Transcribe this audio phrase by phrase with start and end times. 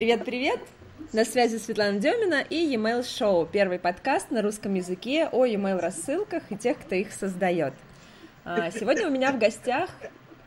[0.00, 0.58] Привет-привет!
[1.12, 6.42] На связи Светлана Демина и e-mail Show, первый подкаст на русском языке о e-mail рассылках
[6.50, 7.74] и тех, кто их создает.
[8.44, 9.90] А, сегодня у меня в гостях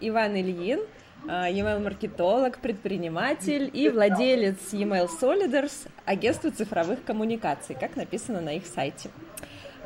[0.02, 0.82] Иван Ильин,
[1.30, 8.66] а, e-mail маркетолог, предприниматель и владелец e-mail Soliders, агентства цифровых коммуникаций, как написано на их
[8.66, 9.10] сайте.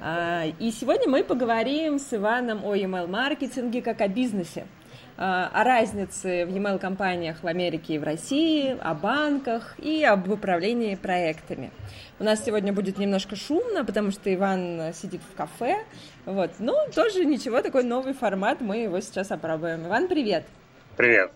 [0.02, 4.81] А, и сегодня мы поговорим с Иваном о e-mail маркетинге как о бизнесе, а,
[5.18, 10.96] о разнице в e-mail компаниях в Америке и в России, о банках и об управлении
[10.96, 11.72] проектами.
[12.20, 15.84] У нас сегодня будет немножко шумно, потому что Иван сидит в кафе,
[16.26, 19.88] вот, ну, тоже ничего, такой новый формат, мы его сейчас опробуем.
[19.88, 20.46] Иван, привет!
[20.98, 21.32] Привет!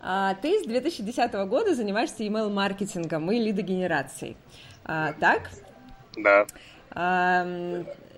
[0.00, 4.36] А, ты с 2010 года занимаешься email маркетингом и лидогенерацией,
[4.84, 5.50] а, так?
[6.16, 6.46] Да.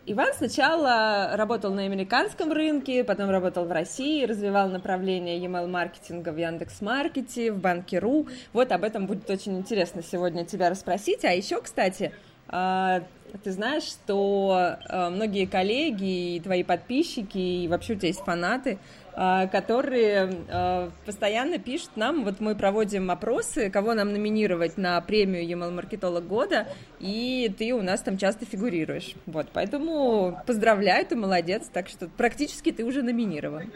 [0.09, 6.37] Иван сначала работал на американском рынке, потом работал в России, развивал направление email маркетинга в
[6.37, 8.29] Яндекс.Маркете, в Банке.ру.
[8.53, 11.25] Вот об этом будет очень интересно сегодня тебя расспросить.
[11.25, 12.13] А еще, кстати,
[12.47, 13.03] а,
[13.43, 18.79] ты знаешь, что а, многие коллеги и твои подписчики, и вообще у тебя есть фанаты,
[19.17, 25.55] которые а, постоянно пишут нам, вот мы проводим опросы, кого нам номинировать на премию e
[25.55, 26.69] маркетолог года,
[27.01, 29.15] и ты у нас там часто фигурируешь.
[29.25, 33.73] Вот, поэтому поздравляю, ты молодец, так что практически ты уже номинирован.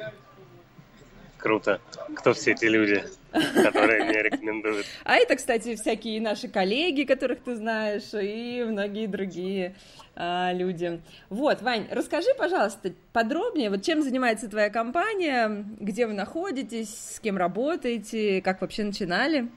[1.38, 1.80] Круто.
[2.16, 4.86] Кто все эти люди, которые меня рекомендуют?
[5.04, 9.74] А это, кстати, всякие наши коллеги, которых ты знаешь, и многие другие
[10.16, 11.00] а, люди.
[11.28, 17.36] Вот, Вань, расскажи, пожалуйста, подробнее, вот чем занимается твоя компания, где вы находитесь, с кем
[17.36, 19.48] работаете, как вообще начинали?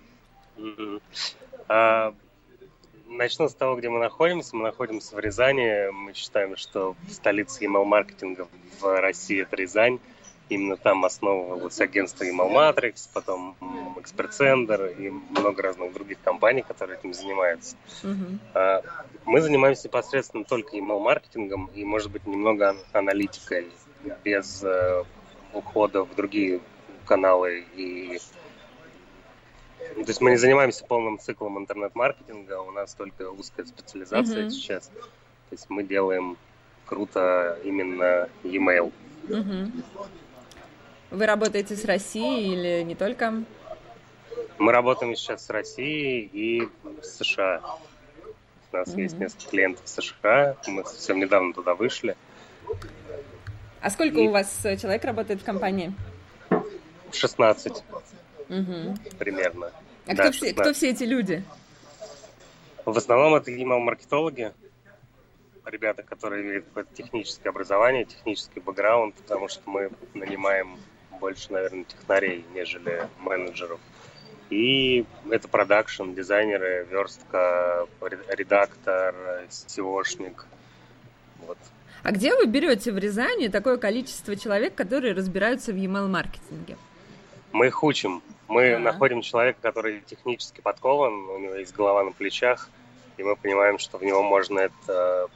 [1.67, 2.13] А,
[3.07, 4.55] начну с того, где мы находимся.
[4.55, 5.91] Мы находимся в Рязани.
[5.91, 8.47] Мы считаем, что столица email-маркетинга
[8.79, 9.99] в России– это Рязань.
[10.49, 13.55] Именно там основывалось агентство Email Matrix, потом
[13.97, 17.75] Экспертсендер и много разных других компаний, которые этим занимаются.
[18.03, 18.83] Uh-huh.
[19.25, 23.69] Мы занимаемся непосредственно только email-маркетингом и, может быть, немного аналитикой,
[24.23, 25.03] без э,
[25.53, 26.59] ухода в другие
[27.05, 28.19] каналы и
[29.95, 34.49] то есть мы не занимаемся полным циклом интернет-маркетинга, у нас только узкая специализация uh-huh.
[34.49, 34.87] сейчас.
[34.87, 36.37] То есть мы делаем
[36.85, 38.91] круто именно e-mail.
[39.27, 39.71] Uh-huh.
[41.13, 43.43] Вы работаете с Россией или не только?
[44.57, 46.67] Мы работаем сейчас с Россией и
[47.03, 47.61] с США.
[48.71, 49.01] У нас mm-hmm.
[49.01, 50.57] есть несколько клиентов в США.
[50.65, 52.17] Мы совсем недавно туда вышли.
[53.79, 54.27] А сколько и...
[54.27, 55.93] у вас человек работает в компании?
[57.11, 57.83] 16.
[58.49, 58.95] Угу.
[59.19, 59.71] Примерно.
[60.07, 61.43] А да, кто, все, кто все эти люди?
[62.85, 64.51] В основном это email-маркетологи,
[65.65, 70.79] ребята, которые имеют какое-то техническое образование, технический бэкграунд, потому что мы нанимаем
[71.19, 73.79] больше, наверное, технарей, нежели менеджеров.
[74.49, 77.87] И это продакшн, дизайнеры, верстка,
[78.29, 79.15] редактор,
[79.49, 80.45] SEOшник.
[81.39, 81.57] Вот.
[82.03, 86.77] А где вы берете в Рязани такое количество человек, которые разбираются в email-маркетинге?
[87.53, 88.21] Мы их учим.
[88.47, 88.79] Мы А-а-а.
[88.79, 92.69] находим человека, который технически подкован, у него есть голова на плечах,
[93.17, 95.29] и мы понимаем, что в него можно это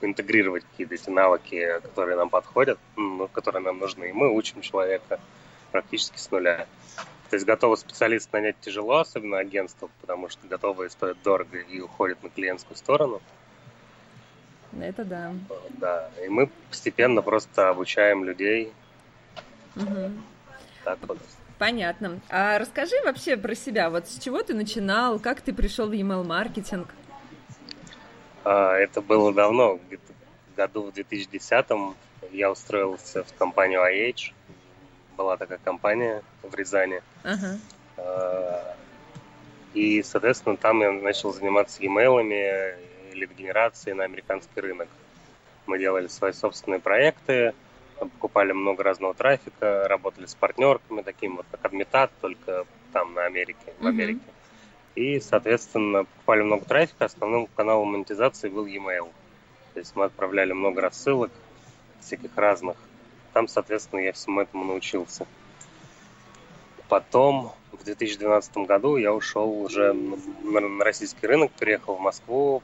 [0.00, 4.10] интегрировать какие-то эти навыки, которые нам подходят, ну, которые нам нужны.
[4.10, 5.20] И мы учим человека
[5.72, 6.66] практически с нуля.
[7.30, 12.22] То есть готовый специалист нанять тяжело, особенно агентство, потому что готовые стоят дорого и уходят
[12.22, 13.20] на клиентскую сторону.
[14.80, 15.32] Это да.
[15.70, 18.72] Да, и мы постепенно просто обучаем людей.
[19.74, 20.12] Угу.
[20.84, 21.18] Так вот.
[21.58, 22.20] Понятно.
[22.28, 23.88] А расскажи вообще про себя.
[23.90, 26.88] Вот с чего ты начинал, как ты пришел в email маркетинг?
[26.88, 27.05] А,
[28.46, 30.12] это было давно, где-то
[30.56, 31.94] году в 2010-м
[32.32, 34.32] я устроился в компанию IH.
[35.16, 37.02] Была такая компания в Рязани.
[37.24, 37.58] Uh-huh.
[39.74, 42.76] И, соответственно, там я начал заниматься e-mailами,
[43.12, 44.88] лид-генерацией на американский рынок.
[45.66, 47.54] Мы делали свои собственные проекты,
[47.98, 53.72] покупали много разного трафика, работали с партнерками, таким вот как Адмитат, только там на Америке,
[53.80, 54.20] в Америке.
[54.96, 57.04] И, соответственно, покупали много трафика.
[57.04, 59.10] Основным каналом монетизации был e-mail.
[59.74, 61.30] То есть мы отправляли много рассылок
[62.00, 62.76] всяких разных.
[63.34, 65.26] Там, соответственно, я всему этому научился.
[66.88, 72.62] Потом, в 2012 году, я ушел уже на российский рынок, переехал в Москву,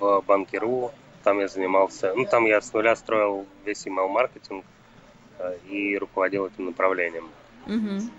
[0.00, 0.90] в Банкиру.
[1.22, 4.64] Там я занимался, ну, там я с нуля строил весь email-маркетинг
[5.38, 7.28] э, и руководил этим направлением.
[7.66, 8.10] Угу.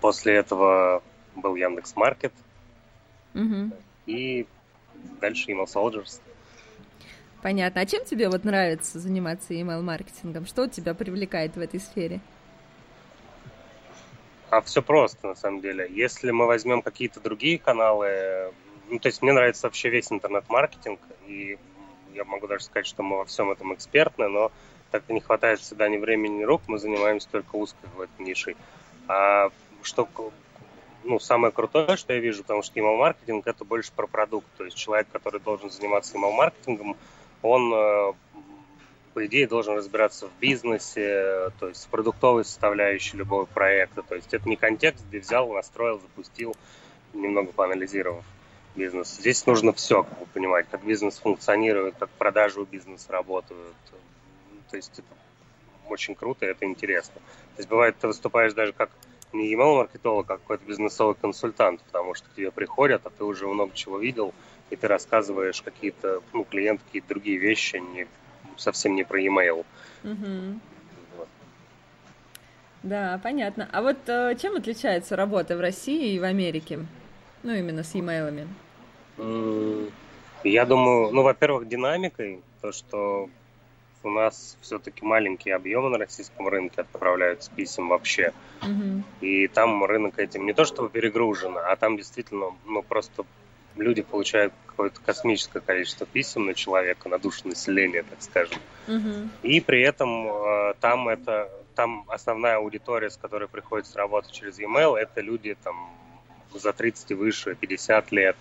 [0.00, 1.02] После этого
[1.36, 2.32] был Яндекс Маркет.
[3.34, 3.70] Угу.
[4.06, 4.46] И
[5.20, 6.20] дальше Email Soldiers.
[7.42, 7.80] Понятно.
[7.80, 10.44] А чем тебе вот нравится заниматься email-маркетингом?
[10.44, 12.20] Что тебя привлекает в этой сфере?
[14.50, 15.88] А все просто, на самом деле.
[15.90, 18.52] Если мы возьмем какие-то другие каналы,
[18.90, 21.56] ну, то есть мне нравится вообще весь интернет-маркетинг, и
[22.14, 24.50] я могу даже сказать, что мы во всем этом экспертны, но
[24.90, 28.26] так как не хватает всегда ни времени, ни рук, мы занимаемся только узкой в этой
[28.26, 28.56] нишей.
[29.06, 29.50] А
[29.82, 30.04] что
[31.04, 34.46] ну, самое крутое, что я вижу, потому что email-маркетинг это больше про продукт.
[34.56, 36.96] То есть человек, который должен заниматься email-маркетингом,
[37.42, 38.12] он, э,
[39.14, 44.02] по идее, должен разбираться в бизнесе, то есть в продуктовой составляющей любого проекта.
[44.02, 46.54] То есть это не контекст, где взял, настроил, запустил,
[47.12, 48.24] немного поанализировав
[48.76, 49.16] бизнес.
[49.16, 53.74] Здесь нужно все, как бы понимать, как бизнес функционирует, как продажи у бизнеса работают.
[54.70, 55.08] То есть это
[55.88, 57.14] очень круто, это интересно.
[57.14, 58.90] То есть бывает, ты выступаешь даже как
[59.32, 63.72] не email-маркетолог, а какой-то бизнесовый консультант, потому что к тебе приходят, а ты уже много
[63.74, 64.34] чего видел,
[64.70, 68.06] и ты рассказываешь какие-то, ну, клиенту какие-то другие вещи, не,
[68.56, 69.64] совсем не про email.
[70.04, 70.60] Угу.
[72.82, 73.68] Да, понятно.
[73.72, 76.86] А вот э, чем отличается работа в России и в Америке?
[77.42, 78.48] Ну, именно с e-mail.
[80.42, 83.28] Я думаю, ну, во-первых, динамикой, то, что
[84.02, 88.32] у нас все-таки маленькие объемы на российском рынке отправляются писем вообще.
[88.62, 89.02] Угу.
[89.20, 93.24] И там рынок этим не то чтобы перегружен, а там действительно, ну, просто
[93.76, 98.58] люди получают какое-то космическое количество писем на человека, на душу населения, так скажем.
[98.88, 99.28] Угу.
[99.42, 104.96] И при этом э, там это там основная аудитория, с которой приходится работать через e-mail,
[104.96, 105.90] это люди там
[106.52, 108.36] за 30 и выше, 50 лет.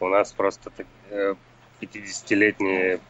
[0.00, 0.70] У нас просто
[1.80, 3.00] 50-летние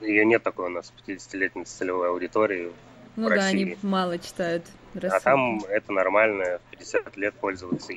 [0.00, 2.72] ее нет такой у нас 50-летней целевой аудитории
[3.16, 3.48] ну да, России.
[3.48, 4.64] они мало читают.
[4.94, 5.16] Рассылки.
[5.16, 7.92] А там это нормально, в 50 лет пользоваться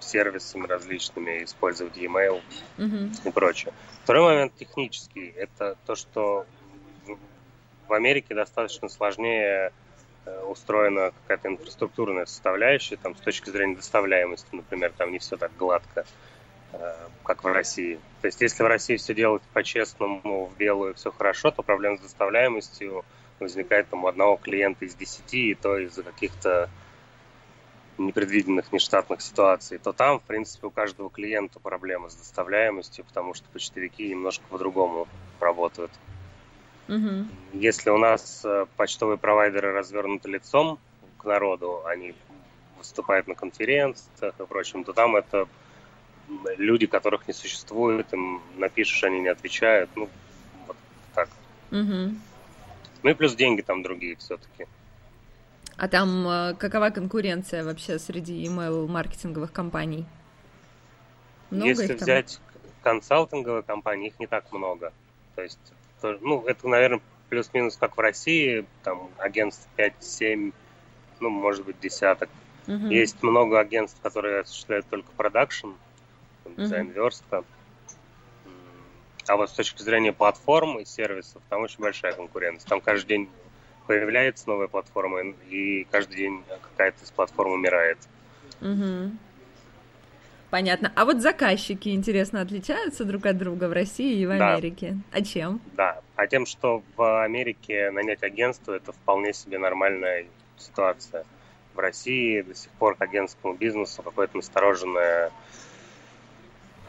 [0.00, 2.40] сервисами различными, использовать e-mail
[2.78, 3.10] угу.
[3.24, 3.72] и прочее.
[4.04, 5.32] Второй момент технический.
[5.36, 6.46] Это то, что
[7.86, 9.72] в Америке достаточно сложнее
[10.24, 15.50] э, устроена какая-то инфраструктурная составляющая, там, с точки зрения доставляемости, например, там не все так
[15.56, 16.06] гладко.
[16.72, 16.94] Э,
[17.24, 18.00] как в России.
[18.20, 22.00] То есть, если в России все делать по-честному, в белую, все хорошо, то проблем с
[22.00, 23.04] доставляемостью
[23.38, 26.68] возникает там у одного клиента из десяти, и то из-за каких-то
[27.98, 33.48] непредвиденных нештатных ситуаций, то там, в принципе, у каждого клиента проблемы с доставляемостью, потому что
[33.50, 35.06] почтовики немножко по-другому
[35.38, 35.90] работают.
[36.88, 37.26] Угу.
[37.52, 40.78] Если у нас э, почтовые провайдеры развернуты лицом
[41.18, 42.14] к народу, они
[42.78, 45.46] выступают на конференциях и прочем, то там это
[46.56, 50.08] люди, которых не существует, им напишешь, они не отвечают, ну,
[50.66, 50.76] вот
[51.14, 51.28] так.
[51.70, 52.14] Угу.
[53.02, 54.66] Ну и плюс деньги там другие все-таки.
[55.76, 60.04] А там э, какова конкуренция вообще среди email-маркетинговых компаний?
[61.50, 62.38] Много Если взять
[62.82, 64.92] консалтинговые компании, их не так много.
[65.34, 65.58] То есть,
[66.02, 70.52] ну, это, наверное, плюс-минус как в России, там агентств 5-7,
[71.20, 72.28] ну, может быть, десяток.
[72.66, 72.86] Угу.
[72.86, 75.68] Есть много агентств, которые осуществляют только продакшн,
[76.56, 77.44] дизайн верстка.
[79.26, 82.68] А вот с точки зрения платформ и сервисов, там очень большая конкуренция.
[82.68, 83.28] Там каждый день
[83.86, 87.98] появляется новая платформа, и каждый день какая-то из платформ умирает.
[88.60, 89.12] Угу.
[90.50, 90.92] Понятно.
[90.96, 94.96] А вот заказчики, интересно, отличаются друг от друга в России и в Америке?
[95.12, 95.18] Да.
[95.18, 95.60] А чем?
[95.76, 100.26] Да, а тем, что в Америке нанять агентство– это вполне себе нормальная
[100.56, 101.24] ситуация.
[101.74, 105.30] В России до сих пор к агентскому бизнесу какое-то настороженное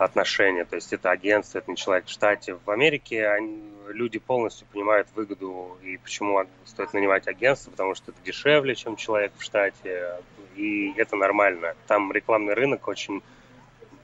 [0.03, 0.65] отношения.
[0.65, 2.57] То есть это агентство, это не человек в штате.
[2.65, 8.19] В Америке они, люди полностью понимают выгоду и почему стоит нанимать агентство, потому что это
[8.23, 10.15] дешевле, чем человек в штате.
[10.55, 11.75] И это нормально.
[11.87, 13.21] Там рекламный рынок очень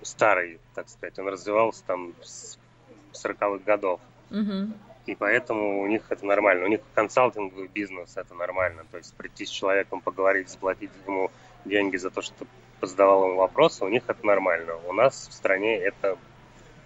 [0.04, 1.18] старый, так сказать.
[1.20, 2.60] Он развивался там с
[3.14, 4.00] 40-х годов.
[4.30, 4.74] Угу.
[5.08, 6.66] И поэтому у них это нормально.
[6.66, 8.86] У них консалтинговый бизнес это нормально.
[8.92, 11.32] То есть прийти с человеком, поговорить, заплатить ему
[11.66, 12.46] деньги за то, что
[12.82, 14.76] задавал ему вопросы, у них это нормально.
[14.88, 16.18] У нас в стране это,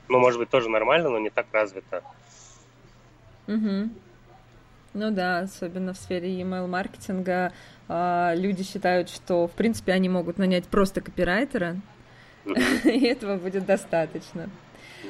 [0.07, 2.03] ну, может быть, тоже нормально, но не так развито.
[3.47, 3.89] Угу.
[4.93, 7.53] Ну да, особенно в сфере email-маркетинга
[7.87, 11.77] э, люди считают, что, в принципе, они могут нанять просто копирайтера,
[12.83, 14.49] и этого будет достаточно.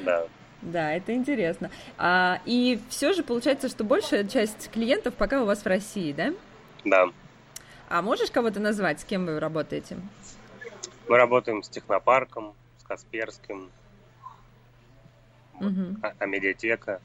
[0.04, 0.26] Да.
[0.62, 1.70] Да, это интересно.
[1.98, 6.32] А, и все же получается, что большая часть клиентов пока у вас в России, да?
[6.84, 7.06] Да.
[7.88, 9.96] А можешь кого-то назвать, с кем вы работаете?
[11.08, 13.70] Мы работаем с технопарком, с Касперским,
[15.60, 15.96] угу.
[16.02, 17.00] а, а медиатека.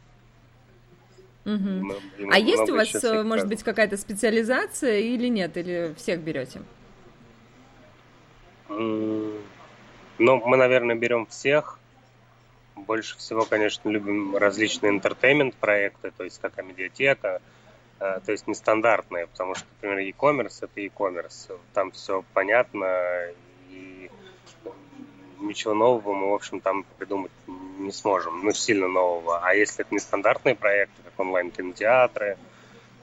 [1.46, 1.56] Угу.
[1.56, 1.96] Мы,
[2.30, 6.62] а есть у вас, э, может быть, какая-то специализация или нет, или всех берете?
[8.68, 9.42] Ну,
[10.20, 11.80] мы, наверное, берем всех.
[12.76, 17.42] Больше всего, конечно, любим различные интертеймент проекты, то есть как медиатека,
[17.98, 22.86] то есть нестандартные, потому что, например, e-commerce это e-commerce, там все понятно,
[25.40, 27.32] ничего нового мы, в общем, там придумать
[27.78, 29.40] не сможем, ну, сильно нового.
[29.44, 32.38] А если это нестандартные проекты, как онлайн-кинотеатры,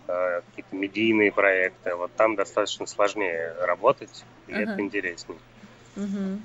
[0.06, 4.72] какие-то медийные проекты, вот там достаточно сложнее работать, и uh-huh.
[4.72, 5.38] это интереснее.
[5.96, 6.38] Uh-huh.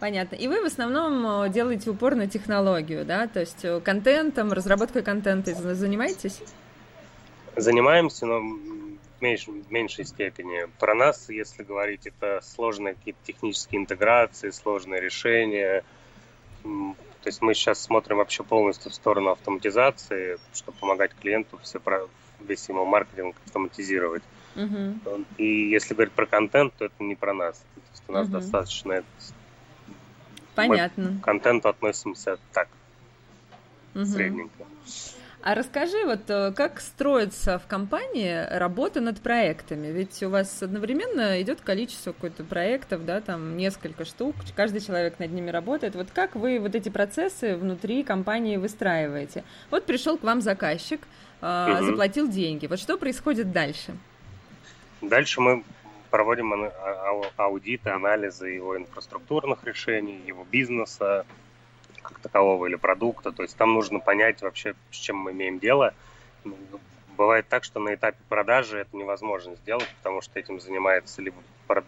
[0.00, 0.36] Понятно.
[0.36, 3.26] И вы в основном э, делаете упор на технологию, да?
[3.26, 6.40] То есть э, контентом, разработкой контента занимаетесь?
[7.56, 8.40] Занимаемся, но
[9.18, 10.68] в меньшей, в меньшей степени.
[10.78, 15.84] Про нас, если говорить, это сложные какие-то технические интеграции, сложные решения.
[16.62, 22.08] То есть мы сейчас смотрим вообще полностью в сторону автоматизации, чтобы помогать клиенту все про,
[22.40, 24.22] весь его маркетинг автоматизировать.
[24.54, 25.24] Uh-huh.
[25.36, 27.58] И если говорить про контент, то это не про нас.
[27.58, 28.32] То есть у нас uh-huh.
[28.32, 29.04] достаточно
[30.58, 31.10] Понятно.
[31.10, 32.68] Мы к контенту относимся так,
[33.94, 34.04] угу.
[34.04, 34.64] средненько.
[35.40, 39.86] А расскажи, вот э, как строится в компании работа над проектами?
[39.86, 45.30] Ведь у вас одновременно идет количество какой-то проектов, да, там несколько штук, каждый человек над
[45.30, 45.94] ними работает.
[45.94, 49.44] Вот как вы вот эти процессы внутри компании выстраиваете?
[49.70, 51.00] Вот пришел к вам заказчик,
[51.40, 51.84] угу.
[51.84, 52.66] заплатил деньги.
[52.66, 53.96] Вот что происходит дальше?
[55.00, 55.62] Дальше мы
[56.10, 56.70] проводим а,
[57.36, 61.24] аудиты, анализы его инфраструктурных решений, его бизнеса
[62.08, 63.32] как такового или продукта.
[63.32, 65.94] То есть там нужно понять вообще, с чем мы имеем дело.
[67.16, 71.36] Бывает так, что на этапе продажи это невозможно сделать, потому что этим занимается либо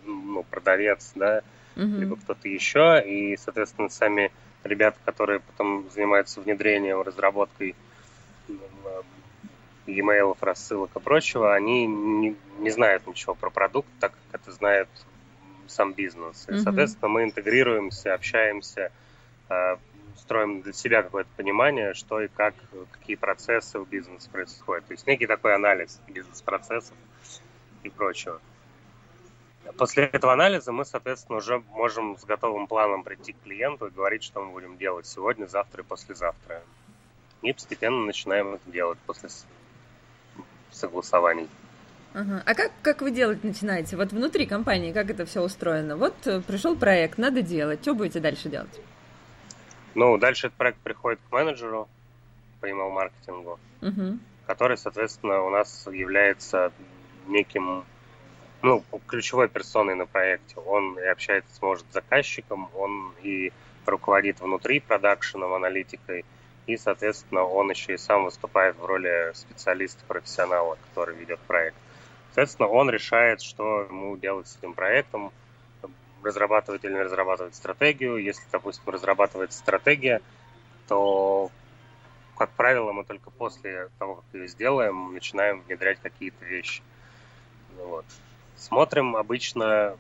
[0.05, 1.43] ну, продавец, да,
[1.77, 1.85] угу.
[1.85, 3.03] либо кто-то еще.
[3.07, 4.33] И, соответственно, сами
[4.65, 7.75] ребята, которые потом занимаются внедрением, разработкой
[9.87, 14.89] e-mail, рассылок и прочего, они не, не знают ничего про продукт, так как это знает
[15.67, 16.47] сам бизнес.
[16.49, 18.91] И, соответственно, мы интегрируемся, общаемся,
[19.49, 19.77] э,
[20.21, 22.55] строим для себя какое-то понимание, что и как,
[22.93, 24.87] какие процессы в бизнесе происходят.
[24.87, 26.97] То есть некий такой анализ бизнес-процессов
[27.83, 28.41] и прочего.
[29.77, 34.23] После этого анализа мы, соответственно, уже можем с готовым планом прийти к клиенту и говорить,
[34.23, 36.63] что мы будем делать сегодня, завтра и послезавтра.
[37.43, 39.29] И постепенно начинаем это делать после
[40.71, 41.49] согласований.
[42.13, 43.97] А как, как вы делать начинаете?
[43.97, 45.97] Вот внутри компании, как это все устроено?
[45.97, 47.83] Вот э, пришел проект, надо делать.
[47.83, 48.81] Что будете дальше делать?
[49.95, 51.89] Ну, дальше этот проект приходит к менеджеру
[52.61, 54.19] по email-маркетингу, угу.
[54.47, 56.73] который, соответственно, у нас является
[57.27, 57.85] неким,
[58.63, 60.57] ну, ключевой персоной на проекте.
[60.61, 63.53] Он и общается, может, с заказчиком, он и
[63.87, 66.25] руководит внутри продакшеном, аналитикой,
[66.67, 71.77] и, соответственно, он еще и сам выступает в роли специалиста-профессионала, который ведет проект.
[72.29, 75.33] Соответственно, он решает, что ему делать с этим проектом,
[76.23, 78.17] разрабатывать или не разрабатывать стратегию.
[78.17, 80.21] Если, допустим, разрабатывается стратегия,
[80.89, 81.51] то,
[82.37, 86.83] как правило, мы только после того, как ее сделаем, начинаем внедрять какие-то вещи.
[87.77, 88.05] Вот.
[88.57, 89.97] Смотрим обычно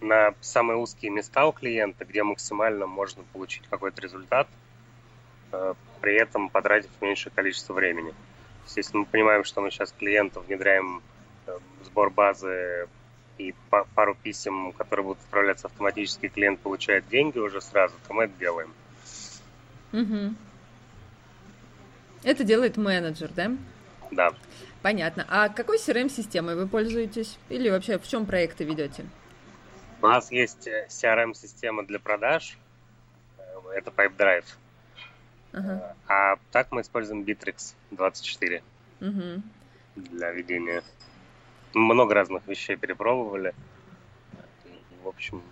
[0.00, 4.48] на самые узкие места у клиента, где максимально можно получить какой-то результат–
[5.52, 8.14] Э, при этом потратив меньшее количество времени.
[8.76, 11.02] Если мы понимаем, что мы сейчас клиенту внедряем
[11.46, 12.88] э, сбор базы
[13.38, 13.54] и
[13.94, 18.74] пару писем, которые будут отправляться автоматически, клиент получает деньги уже сразу, то мы это делаем.
[19.92, 20.34] Угу.
[22.24, 23.52] Это делает менеджер, да?
[24.10, 24.30] Да.
[24.82, 25.26] Понятно.
[25.28, 27.38] А какой CRM-системой вы пользуетесь?
[27.48, 29.06] Или вообще в чем проекты ведете?
[30.00, 32.56] У нас есть э, CRM-система для продаж.
[33.74, 34.44] Это PipeDrive.
[35.52, 35.96] Ага.
[36.06, 38.62] А так мы используем Bittrex 24
[39.00, 39.42] угу.
[39.96, 40.82] для ведения.
[41.74, 43.54] Много разных вещей перепробовали.
[45.02, 45.42] В общем...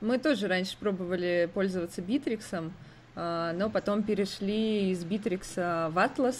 [0.00, 2.72] Мы тоже раньше пробовали пользоваться Bittrex,
[3.14, 6.36] а, но потом перешли из Bittrex в Atlas.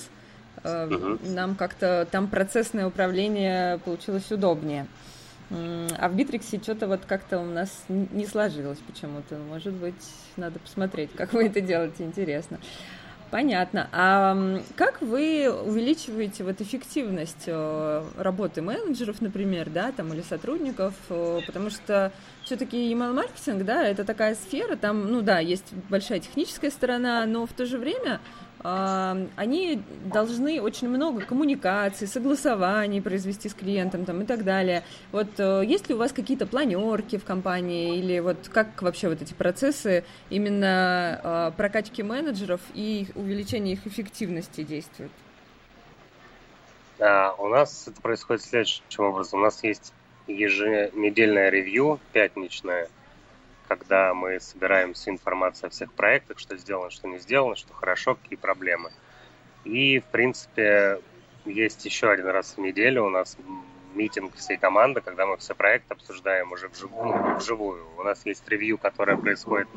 [0.64, 1.30] Угу.
[1.30, 4.86] Нам как-то там процессное управление получилось удобнее.
[5.50, 9.36] А в Битриксе что-то вот как-то у нас не сложилось почему-то.
[9.36, 9.94] Может быть,
[10.36, 12.58] надо посмотреть, как вы это делаете, интересно.
[13.32, 13.88] Понятно.
[13.92, 20.92] А как вы увеличиваете вот эффективность э, работы менеджеров, например, да, там или сотрудников?
[21.08, 22.12] Э, потому что
[22.44, 27.46] все-таки email маркетинг, да, это такая сфера, там, ну да, есть большая техническая сторона, но
[27.46, 28.20] в то же время
[28.62, 34.84] они должны очень много коммуникаций, согласований произвести с клиентом там, и так далее.
[35.10, 39.20] Вот э, есть ли у вас какие-то планерки в компании или вот как вообще вот
[39.20, 45.12] эти процессы именно а, прокачки менеджеров и увеличения их эффективности действуют?
[46.98, 49.40] Да, у нас это происходит следующим образом.
[49.40, 49.92] У нас есть
[50.28, 52.88] еженедельное ревью, пятничное–
[53.76, 58.16] когда мы собираем всю информацию о всех проектах, что сделано, что не сделано, что хорошо,
[58.16, 58.90] какие проблемы.
[59.64, 61.00] И, в принципе,
[61.46, 63.38] есть еще один раз в неделю у нас
[63.94, 67.86] митинг всей команды, когда мы все проекты обсуждаем уже вживую, ну, вживую.
[67.96, 69.68] У нас есть ревью, которое происходит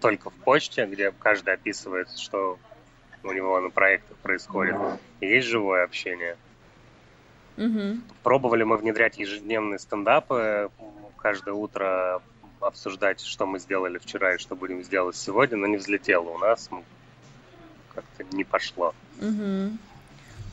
[0.00, 2.58] только в почте, где каждый описывает, что
[3.22, 4.74] у него на проектах происходит.
[5.20, 6.36] И есть живое общение.
[7.56, 8.00] Угу.
[8.24, 10.70] Пробовали мы внедрять ежедневные стендапы,
[11.18, 12.22] каждое утро
[12.60, 16.68] обсуждать, что мы сделали вчера и что будем сделать сегодня, но не взлетело у нас,
[17.94, 18.94] как-то не пошло.
[19.20, 19.76] Угу.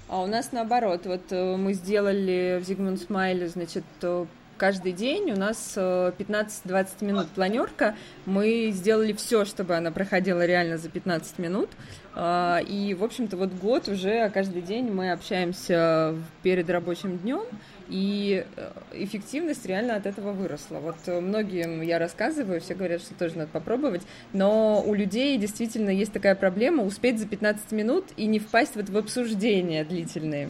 [0.09, 4.25] А у нас наоборот, вот э, мы сделали в Зигмунд Смайле, значит, э,
[4.57, 7.95] каждый день у нас 15-20 э, минут планерка.
[8.25, 11.69] Мы сделали все, чтобы она проходила реально за 15 минут.
[12.15, 17.43] А, и, в общем-то, вот год уже каждый день мы общаемся перед рабочим днем
[17.89, 20.77] и э, эффективность реально от этого выросла.
[20.79, 24.01] Вот э, многим я рассказываю, все говорят, что тоже надо попробовать,
[24.33, 28.89] но у людей действительно есть такая проблема успеть за 15 минут и не впасть вот
[28.89, 30.49] в обсуждения длительные.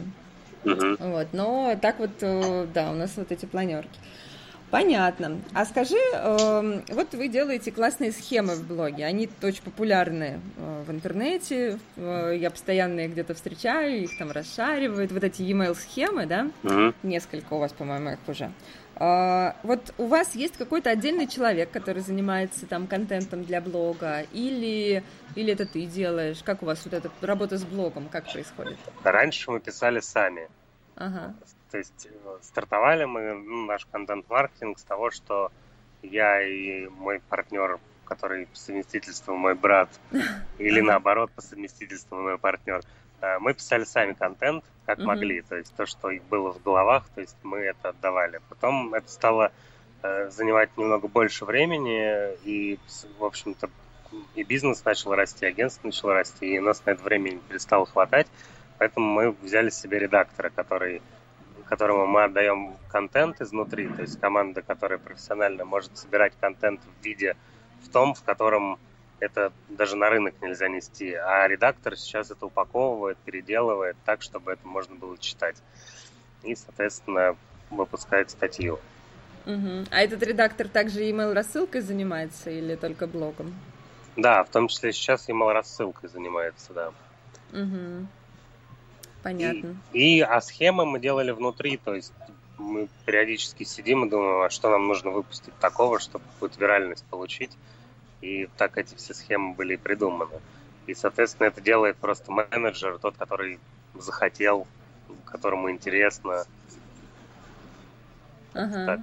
[0.64, 1.10] Uh-huh.
[1.12, 3.98] Вот, но так вот, э, да, у нас вот эти планерки.
[4.70, 5.40] Понятно.
[5.54, 10.90] А скажи, э, вот вы делаете классные схемы в блоге, они очень популярны э, в
[10.90, 16.50] интернете, э, я постоянно их где-то встречаю, их там расшаривают, вот эти e-mail схемы, да?
[16.62, 16.94] Uh-huh.
[17.02, 18.50] Несколько у вас, по-моему, их уже.
[18.96, 25.02] Э, вот у вас есть какой-то отдельный человек, который занимается там контентом для блога, или,
[25.34, 26.42] или это ты делаешь?
[26.44, 28.76] Как у вас вот эта работа с блогом, как происходит?
[29.02, 30.48] Раньше мы писали сами.
[30.96, 31.34] Ага.
[31.70, 35.50] То есть э, стартовали мы ну, наш контент-маркетинг с того, что
[36.02, 39.88] я и мой партнер, который по совместительству мой брат,
[40.58, 42.80] или наоборот по совместительству мой партнер,
[43.20, 45.42] э, мы писали сами контент, как могли.
[45.42, 48.40] То есть то, что было в головах, то есть мы это отдавали.
[48.48, 49.52] Потом это стало
[50.02, 52.78] э, занимать немного больше времени, и,
[53.18, 53.68] в общем-то,
[54.34, 58.26] и бизнес начал расти, агентство начало расти, и у нас на это времени перестало хватать.
[58.78, 61.02] Поэтому мы взяли себе редактора, который
[61.68, 67.36] которому мы отдаем контент изнутри, то есть команда, которая профессионально может собирать контент в виде
[67.82, 68.78] в том, в котором
[69.20, 74.66] это даже на рынок нельзя нести, а редактор сейчас это упаковывает, переделывает так, чтобы это
[74.66, 75.56] можно было читать.
[76.42, 77.36] И, соответственно,
[77.70, 78.78] выпускает статью.
[79.46, 79.86] Угу.
[79.90, 83.54] А этот редактор также email рассылкой занимается или только блогом?
[84.16, 86.92] Да, в том числе сейчас email рассылкой занимается, да.
[87.52, 88.06] Угу.
[89.22, 89.76] Понятно.
[89.92, 92.12] И, и а схемы мы делали внутри, то есть
[92.58, 97.52] мы периодически сидим и думаем, а что нам нужно выпустить такого, чтобы какую-то виральность получить.
[98.20, 100.40] И так эти все схемы были придуманы.
[100.86, 103.60] И, соответственно, это делает просто менеджер, тот, который
[103.94, 104.66] захотел,
[105.24, 106.44] которому интересно.
[108.54, 108.86] Ага.
[108.86, 109.00] Так.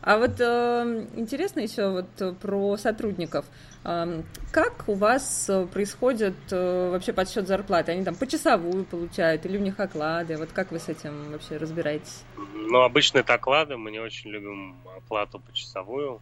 [0.00, 3.44] А вот э, интересно еще вот э, про сотрудников.
[3.84, 7.92] Э, как у вас э, происходит э, вообще подсчет зарплаты?
[7.92, 10.36] Они там почасовую получают или у них оклады?
[10.36, 12.24] Вот как вы с этим вообще разбираетесь?
[12.36, 13.76] Ну, обычно это оклады.
[13.76, 16.20] Мы не очень любим оплату почасовую.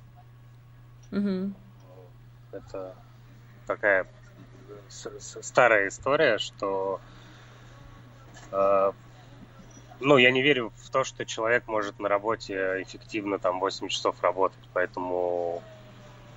[1.10, 1.52] Угу.
[2.52, 2.94] Это
[3.66, 4.06] такая
[4.88, 7.00] старая история, что
[8.50, 8.92] э,
[10.02, 14.16] ну, я не верю в то, что человек может на работе эффективно там 8 часов
[14.22, 15.62] работать, поэтому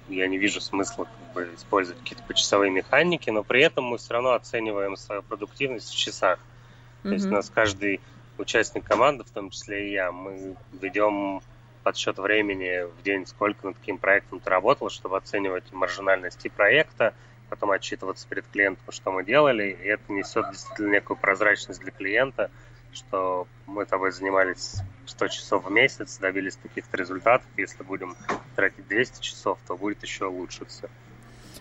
[0.07, 4.13] я не вижу смысла как бы, использовать какие-то почасовые механики, но при этом мы все
[4.13, 6.39] равно оцениваем свою продуктивность в часах.
[6.39, 7.09] Mm-hmm.
[7.09, 8.01] То есть у нас каждый
[8.37, 11.41] участник команды, в том числе и я, мы ведем
[11.83, 17.13] подсчет времени в день, сколько над каким проектом ты работал, чтобы оценивать маржинальность и проекта,
[17.49, 22.51] потом отчитываться перед клиентом, что мы делали, и это несет действительно некую прозрачность для клиента–
[22.95, 27.47] что мы тобой занимались 100 часов в месяц, добились таких-то результатов.
[27.57, 28.15] Если будем
[28.55, 30.89] тратить 200 часов, то будет еще лучше все.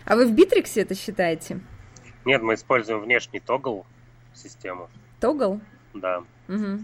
[0.05, 1.59] А вы в Битриксе это считаете?
[2.23, 3.85] Нет, мы используем внешний тогл
[4.33, 4.89] систему.
[5.19, 5.59] Тогл?
[5.93, 6.23] Да.
[6.47, 6.79] Угу.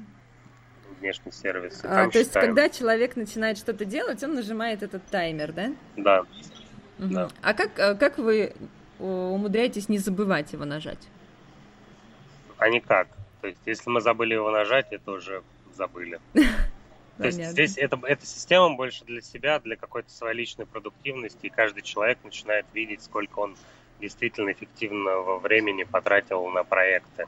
[0.99, 1.81] Внешний сервис.
[1.83, 5.73] А, то есть, когда человек начинает что-то делать, он нажимает этот таймер, да?
[5.97, 6.21] Да.
[6.99, 7.07] Угу.
[7.13, 7.29] да.
[7.41, 8.53] А как, а как вы
[8.99, 11.07] умудряетесь не забывать его нажать?
[12.57, 13.07] А никак.
[13.41, 16.19] То есть, если мы забыли его нажать, это уже забыли.
[17.17, 21.49] То есть здесь это, эта система больше для себя, для какой-то своей личной продуктивности, и
[21.49, 23.55] каждый человек начинает видеть, сколько он
[23.99, 27.27] действительно эффективного времени потратил на проекты,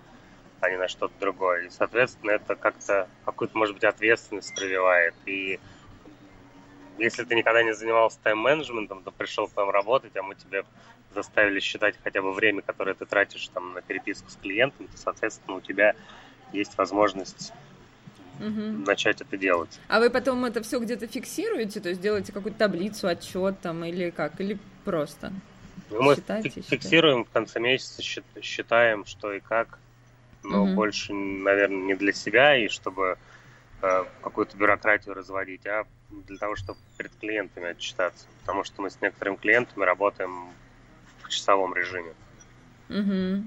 [0.62, 1.66] а не на что-то другое.
[1.66, 5.14] И, соответственно, это как-то какую-то, может быть, ответственность прививает.
[5.28, 5.60] И
[6.98, 10.64] если ты никогда не занимался тайм-менеджментом, то пришел к нам работать, а мы тебе
[11.14, 15.58] заставили считать хотя бы время, которое ты тратишь там на переписку с клиентом, то, соответственно,
[15.58, 15.96] у тебя
[16.52, 17.54] есть возможность
[18.40, 18.62] угу.
[18.86, 19.80] начать это делать.
[19.88, 24.10] А вы потом это все где-то фиксируете, то есть делаете какую-то таблицу, отчет там или
[24.10, 25.32] как, или просто?
[25.90, 27.30] Ну, мы считаете, фиксируем считаете?
[27.30, 28.02] в конце месяца,
[28.42, 29.80] считаем, что и как.
[30.44, 30.76] но mm-hmm.
[30.76, 33.18] больше, наверное, не для себя и чтобы
[33.82, 38.26] э, какую-то бюрократию разводить, а для того, чтобы перед клиентами отчитаться.
[38.42, 40.50] Потому что мы с некоторыми клиентами работаем
[41.34, 42.14] часовом режиме.
[42.90, 43.44] Угу.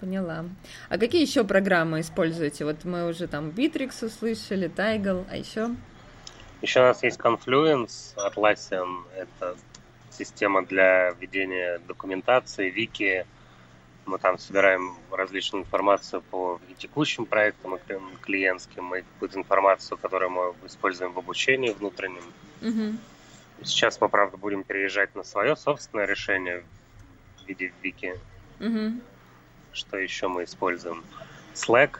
[0.00, 0.44] Поняла.
[0.88, 2.64] А какие еще программы используете?
[2.64, 5.70] Вот мы уже там Bittrex услышали, Taigle, а еще?
[6.60, 9.56] Еще у нас есть Confluence, Atlassian, это
[10.10, 13.26] система для ведения документации, вики.
[14.04, 17.80] Мы там собираем различную информацию по текущим проектам, и
[18.20, 22.24] клиентским, и какую-то информацию, которую мы используем в обучении внутреннем.
[22.60, 22.96] Угу.
[23.64, 26.64] Сейчас мы, правда, будем переезжать на свое собственное решение
[27.38, 28.18] в виде вики.
[28.60, 29.00] Угу.
[29.72, 31.04] Что еще мы используем?
[31.54, 31.98] Slack.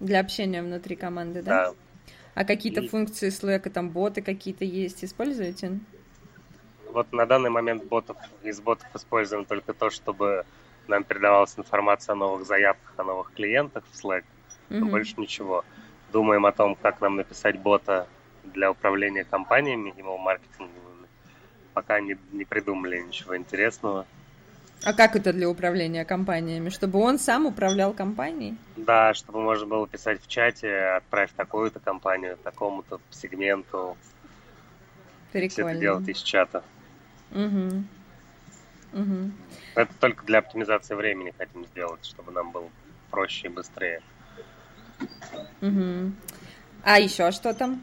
[0.00, 1.70] Для общения внутри команды, да?
[1.70, 1.74] Да.
[2.34, 2.88] А какие-то и...
[2.88, 5.78] функции Slack, там боты какие-то есть, используете?
[6.90, 10.44] Вот на данный момент ботов, из ботов используем только то, чтобы
[10.86, 14.24] нам передавалась информация о новых заявках, о новых клиентах в Slack.
[14.68, 15.64] Но больше ничего.
[16.12, 18.08] Думаем о том, как нам написать бота
[18.52, 21.08] для управления компаниями, email маркетинговыми.
[21.72, 24.06] Пока не, не придумали ничего интересного.
[24.84, 26.68] А как это для управления компаниями?
[26.68, 28.56] Чтобы он сам управлял компанией?
[28.76, 33.96] Да, чтобы можно было писать в чате, отправь такую-то компанию, такому-то сегменту.
[35.32, 35.50] Прикольно.
[35.50, 36.62] Все это делать из чата.
[37.30, 37.84] Угу.
[38.92, 39.30] Угу.
[39.74, 42.68] Это только для оптимизации времени хотим сделать, чтобы нам было
[43.10, 44.02] проще и быстрее.
[45.62, 46.12] Угу.
[46.82, 47.80] А еще что там?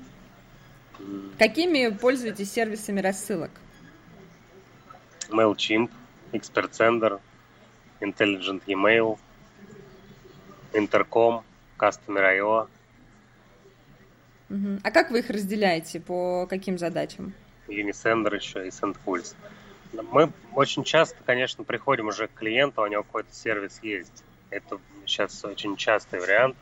[1.38, 3.52] Какими пользуетесь сервисами рассылок?
[5.30, 5.90] MailChimp,
[6.34, 7.20] Expert Sender,
[8.00, 9.18] Intelligent Email,
[10.74, 11.44] Intercom,
[11.78, 12.68] Customer.io.
[14.50, 14.80] Угу.
[14.84, 16.00] А как вы их разделяете?
[16.00, 17.34] По каким задачам?
[17.68, 19.36] Unisender еще и SendPulse.
[19.94, 24.24] Мы очень часто, конечно, приходим уже к клиенту, у него какой-то сервис есть.
[24.50, 26.56] Это сейчас очень частый вариант.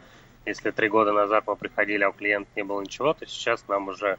[0.50, 3.88] Если три года назад мы приходили, а у клиента не было ничего, то сейчас нам
[3.88, 4.18] уже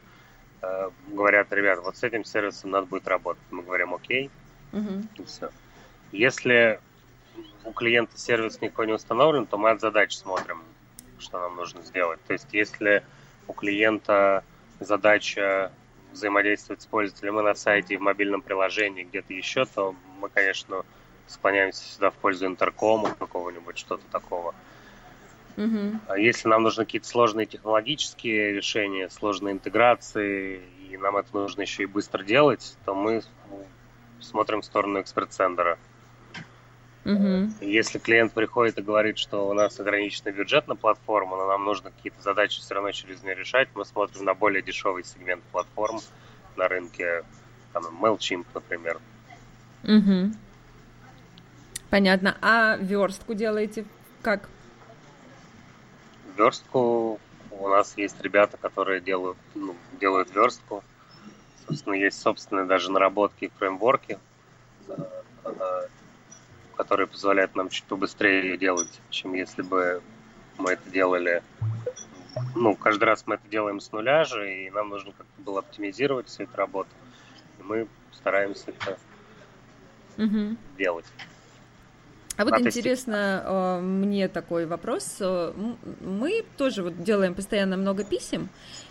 [0.62, 3.42] э, говорят, ребят, вот с этим сервисом надо будет работать.
[3.50, 4.30] Мы говорим, окей,
[4.72, 5.02] угу.
[5.16, 5.50] и все.
[6.12, 6.78] Если
[7.64, 10.62] у клиента сервис никакой не установлен, то мы от задач смотрим,
[11.18, 12.20] что нам нужно сделать.
[12.28, 13.02] То есть если
[13.48, 14.44] у клиента
[14.78, 15.72] задача
[16.12, 20.84] взаимодействовать с пользователем и на сайте, и в мобильном приложении, где-то еще, то мы, конечно,
[21.26, 24.54] склоняемся сюда в пользу интеркома какого-нибудь, что-то такого.
[25.56, 26.18] Uh-huh.
[26.18, 31.86] Если нам нужны какие-то сложные технологические решения, сложные интеграции, и нам это нужно еще и
[31.86, 33.22] быстро делать, то мы
[34.20, 35.78] смотрим в сторону эксперт-центра.
[37.04, 37.50] Угу.
[37.62, 41.90] Если клиент приходит и говорит, что у нас ограниченный бюджет на платформу, но нам нужно
[41.90, 46.00] какие-то задачи все равно через нее решать, мы смотрим на более дешевый сегмент платформ
[46.56, 47.24] на рынке,
[47.72, 49.00] там, MailChimp, например.
[49.84, 50.32] Угу.
[51.88, 52.36] Понятно.
[52.42, 53.86] А верстку делаете
[54.20, 54.48] как?
[56.36, 57.18] Верстку
[57.50, 60.82] у нас есть ребята, которые делают, ну, делают верстку.
[61.66, 64.18] Собственно, есть собственные даже наработки и фреймворки
[66.80, 70.02] которые позволяют нам чуть побыстрее ее делать, чем если бы
[70.56, 71.42] мы это делали.
[72.54, 76.28] Ну, каждый раз мы это делаем с нуля же, и нам нужно как-то было оптимизировать
[76.28, 76.88] всю эту работу.
[77.58, 78.98] И мы стараемся это
[80.16, 80.56] угу.
[80.78, 81.04] делать.
[82.40, 85.16] А вот интересно э, мне такой вопрос.
[85.20, 85.52] Э,
[86.00, 88.48] мы тоже вот делаем постоянно много писем,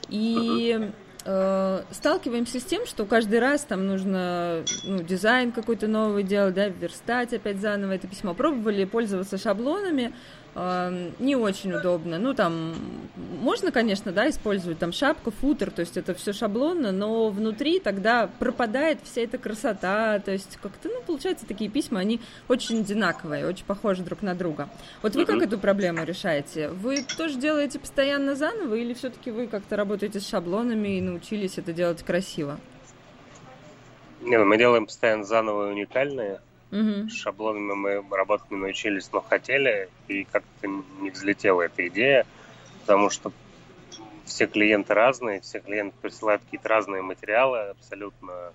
[0.07, 0.91] и
[1.25, 6.69] Э, сталкиваемся с тем, что каждый раз там нужно ну, дизайн какой-то новый делать, да,
[6.69, 8.33] верстать опять заново это письмо.
[8.33, 10.13] Пробовали пользоваться шаблонами,
[10.60, 12.19] э, не очень удобно.
[12.19, 12.76] Ну, там,
[13.15, 18.30] можно, конечно, да, использовать там шапка, футер, то есть это все шаблонно, но внутри тогда
[18.39, 23.65] пропадает вся эта красота, то есть как-то, ну, получается, такие письма, они очень одинаковые, очень
[23.65, 24.69] похожи друг на друга.
[25.02, 26.69] Вот вы как эту проблему решаете?
[26.69, 31.74] Вы тоже делаете постоянно заново или все-таки вы как-то работаете с шаблонами и научились это
[31.74, 32.60] делать красиво?
[34.22, 36.41] Не, ну мы делаем постоянно заново и уникальные.
[36.71, 37.10] Угу.
[37.10, 42.25] С шаблонами мы работать не научились, но хотели, и как-то не взлетела эта идея,
[42.82, 43.32] потому что
[44.25, 48.53] все клиенты разные, все клиенты присылают какие-то разные материалы абсолютно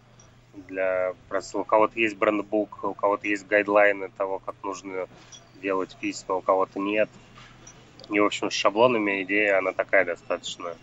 [0.69, 5.09] для просто у кого-то есть брендбук, у кого-то есть гайдлайны того, как нужно
[5.61, 7.09] делать письма, у кого-то нет.
[8.11, 10.77] И, в общем, с шаблонами идея, она такая достаточно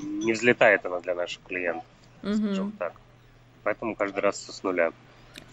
[0.00, 1.84] не взлетает она для наших клиентов,
[2.22, 2.34] угу.
[2.34, 2.92] скажем так.
[3.64, 4.92] Поэтому каждый раз с нуля.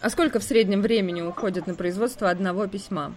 [0.00, 3.14] А сколько в среднем времени уходит на производство одного письма?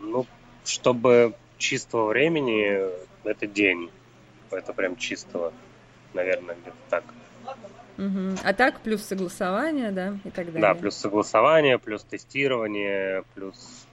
[0.00, 0.26] Ну,
[0.64, 2.90] чтобы чистого времени,
[3.24, 3.90] это день.
[4.50, 5.52] Это прям чистого.
[6.14, 7.04] наверное, где-то так.
[7.98, 8.38] Угу.
[8.44, 10.60] А так плюс согласование, да, и так далее.
[10.60, 13.86] Да, плюс согласование, плюс тестирование, плюс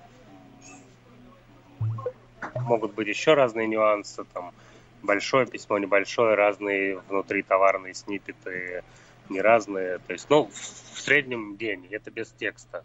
[2.55, 4.53] могут быть еще разные нюансы, там
[5.01, 8.83] большое письмо, небольшое, разные внутри товарные снипеты,
[9.29, 9.99] не разные.
[9.99, 12.83] То есть, ну, в среднем день, это без текста.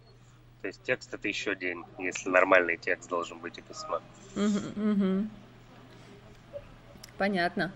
[0.63, 4.01] То есть текст это еще день, если нормальный текст должен быть у письма.
[4.35, 5.29] Угу, угу.
[7.19, 7.73] Понятно.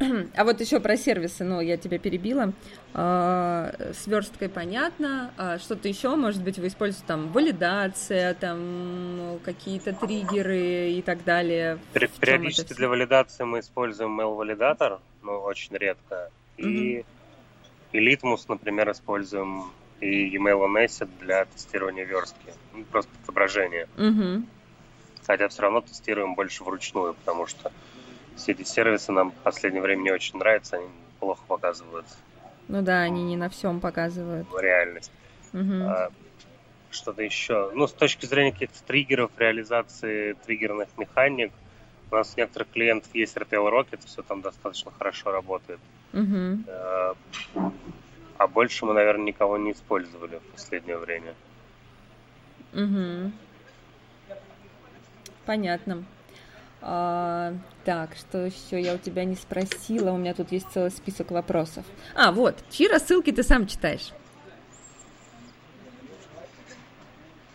[0.36, 2.52] А вот еще про сервисы, ну, я тебя перебила.
[2.92, 5.32] А, с версткой понятно.
[5.36, 11.78] А что-то еще, может быть, вы используете там валидация, там какие-то триггеры и так далее.
[11.92, 16.30] Периодически для валидации мы используем mail-валидатор, но очень редко.
[16.56, 17.06] И, угу.
[17.94, 22.52] И Litmus, например, используем и email on asset для тестирования верстки.
[22.72, 23.88] Ну, просто отображение.
[23.96, 24.44] Угу.
[25.24, 27.70] Хотя все равно тестируем больше вручную, потому что
[28.36, 30.88] все эти сервисы нам в последнее время не очень нравятся, они
[31.20, 32.06] плохо показывают.
[32.66, 34.48] Ну да, они не на всем показывают.
[34.58, 35.12] Реальность.
[35.52, 35.82] Угу.
[35.84, 36.10] А,
[36.90, 37.70] что-то еще.
[37.74, 41.52] Ну, с точки зрения каких-то триггеров, реализации триггерных механик,
[42.10, 45.78] у нас у некоторых клиентов есть RTL Rocket, все там достаточно хорошо работает.
[45.78, 45.94] Угу.
[46.14, 47.14] А,
[48.38, 51.34] а больше мы, наверное, никого не использовали в последнее время.
[52.72, 53.32] Угу.
[55.46, 56.04] Понятно.
[56.80, 60.12] А, так, что еще я у тебя не спросила?
[60.12, 61.84] У меня тут есть целый список вопросов.
[62.14, 64.12] А, вот, чьи рассылки ты сам читаешь?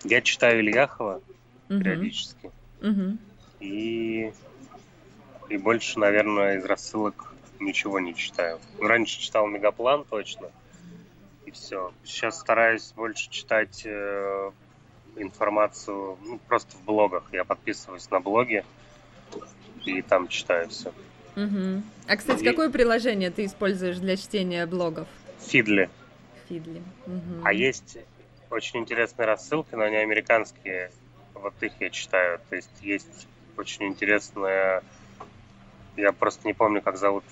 [0.04, 1.22] Я читаю Ильяхова
[1.69, 1.80] угу.
[1.80, 2.52] периодически.
[2.82, 3.17] Угу.
[3.60, 4.34] И,
[5.50, 7.28] и больше, наверное, из рассылок
[7.60, 8.60] ничего не читаю.
[8.80, 10.50] Раньше читал Мегаплан точно.
[11.45, 11.91] И все.
[12.04, 14.52] Сейчас стараюсь больше читать э,
[15.15, 17.24] информацию ну, просто в блогах.
[17.32, 18.63] Я подписываюсь на блоги
[19.86, 20.89] и там читаю все.
[21.36, 21.84] Угу.
[22.08, 22.45] А, кстати, и...
[22.45, 25.08] какое приложение ты используешь для чтения блогов?
[25.39, 25.89] Фидли.
[26.48, 26.82] Фидли.
[27.06, 27.43] Угу.
[27.43, 27.98] А есть
[28.50, 30.91] очень интересные рассылки, но они американские.
[31.34, 32.39] Вот их я читаю.
[32.50, 34.84] То есть есть очень интересная...
[35.95, 37.24] Я просто не помню, как зовут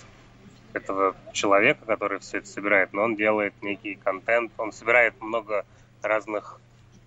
[0.74, 4.52] этого человека, который все это собирает, но он делает некий контент.
[4.58, 5.66] Он собирает много
[6.02, 6.60] разных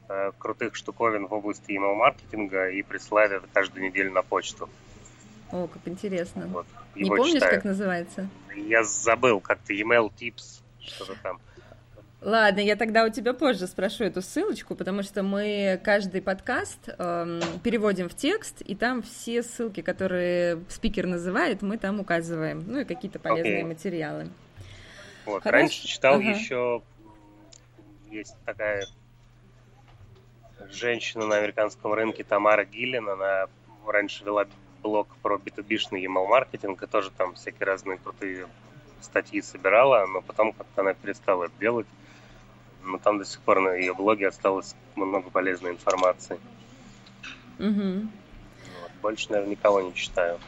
[0.08, 4.68] э, крутых штуковин в области email-маркетинга и присылает это каждую неделю на почту.
[5.52, 6.46] О, как интересно.
[6.46, 7.54] Вот, Не помнишь, читаю.
[7.56, 8.28] как называется?
[8.54, 11.40] Я забыл, как-то email tips, что-то там.
[12.22, 17.40] Ладно, я тогда у тебя позже спрошу эту ссылочку, потому что мы каждый подкаст эм,
[17.64, 22.62] переводим в текст, и там все ссылки, которые спикер называет, мы там указываем.
[22.66, 23.66] Ну и какие-то полезные okay.
[23.66, 24.28] материалы.
[25.24, 25.62] Вот, Хорошо?
[25.62, 26.24] раньше читал ага.
[26.24, 26.82] еще
[28.10, 28.86] есть такая
[30.70, 33.46] женщина на американском рынке Тамара Гиллин, она
[33.86, 34.46] раньше вела
[34.82, 38.46] блог про B2B-шный email маркетинг, и тоже там всякие разные крутые
[39.00, 41.86] статьи собирала, но потом как-то она перестала это делать.
[42.84, 46.40] Но там до сих пор на ее блоге осталось много полезной информации.
[47.58, 48.08] Угу.
[48.80, 48.92] Вот.
[49.02, 50.38] Больше, наверное, никого не читаю.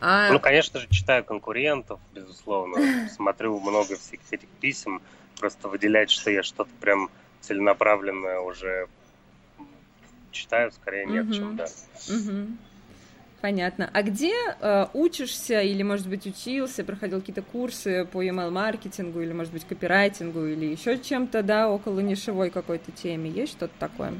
[0.00, 0.30] А...
[0.32, 3.08] Ну, конечно же, читаю конкурентов, безусловно.
[3.08, 5.00] Смотрю много всяких этих писем.
[5.38, 8.88] Просто выделять, что я что-то прям целенаправленное уже
[10.30, 11.34] читаю, скорее нет, угу.
[11.34, 11.64] чем да.
[12.08, 12.46] Угу.
[13.42, 13.90] Понятно.
[13.92, 19.52] А где э, учишься или, может быть, учился, проходил какие-то курсы по email-маркетингу или, может
[19.52, 23.28] быть, копирайтингу или еще чем-то, да, около нишевой какой-то теме?
[23.28, 24.12] Есть что-то такое?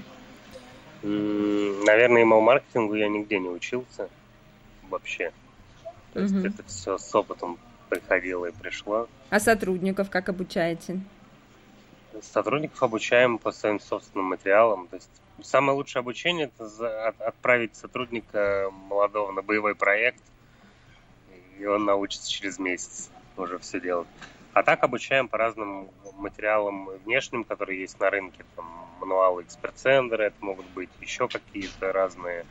[1.02, 4.08] Наверное, email-маркетингу я нигде не учился
[4.90, 5.30] вообще.
[6.14, 6.48] То есть угу.
[6.48, 9.08] это все с опытом приходило и пришло.
[9.30, 10.98] А сотрудников как обучаете?
[12.20, 14.88] Сотрудников обучаем по своим собственным материалам.
[14.88, 20.22] То есть самое лучшее обучение это отправить сотрудника молодого на боевой проект,
[21.58, 24.08] и он научится через месяц уже все делать.
[24.52, 28.66] А так обучаем по разным материалам внешним, которые есть на рынке, там
[29.00, 32.44] мануалы эксперт-центра, это могут быть еще какие-то разные.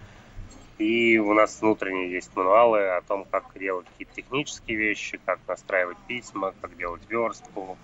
[0.80, 5.98] И у нас внутренние есть мануалы о том, как делать какие-то технические вещи, как настраивать
[6.08, 7.78] письма, как делать верстку,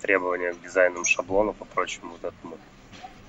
[0.00, 2.56] требования к дизайнам шаблонов и прочему вот этому.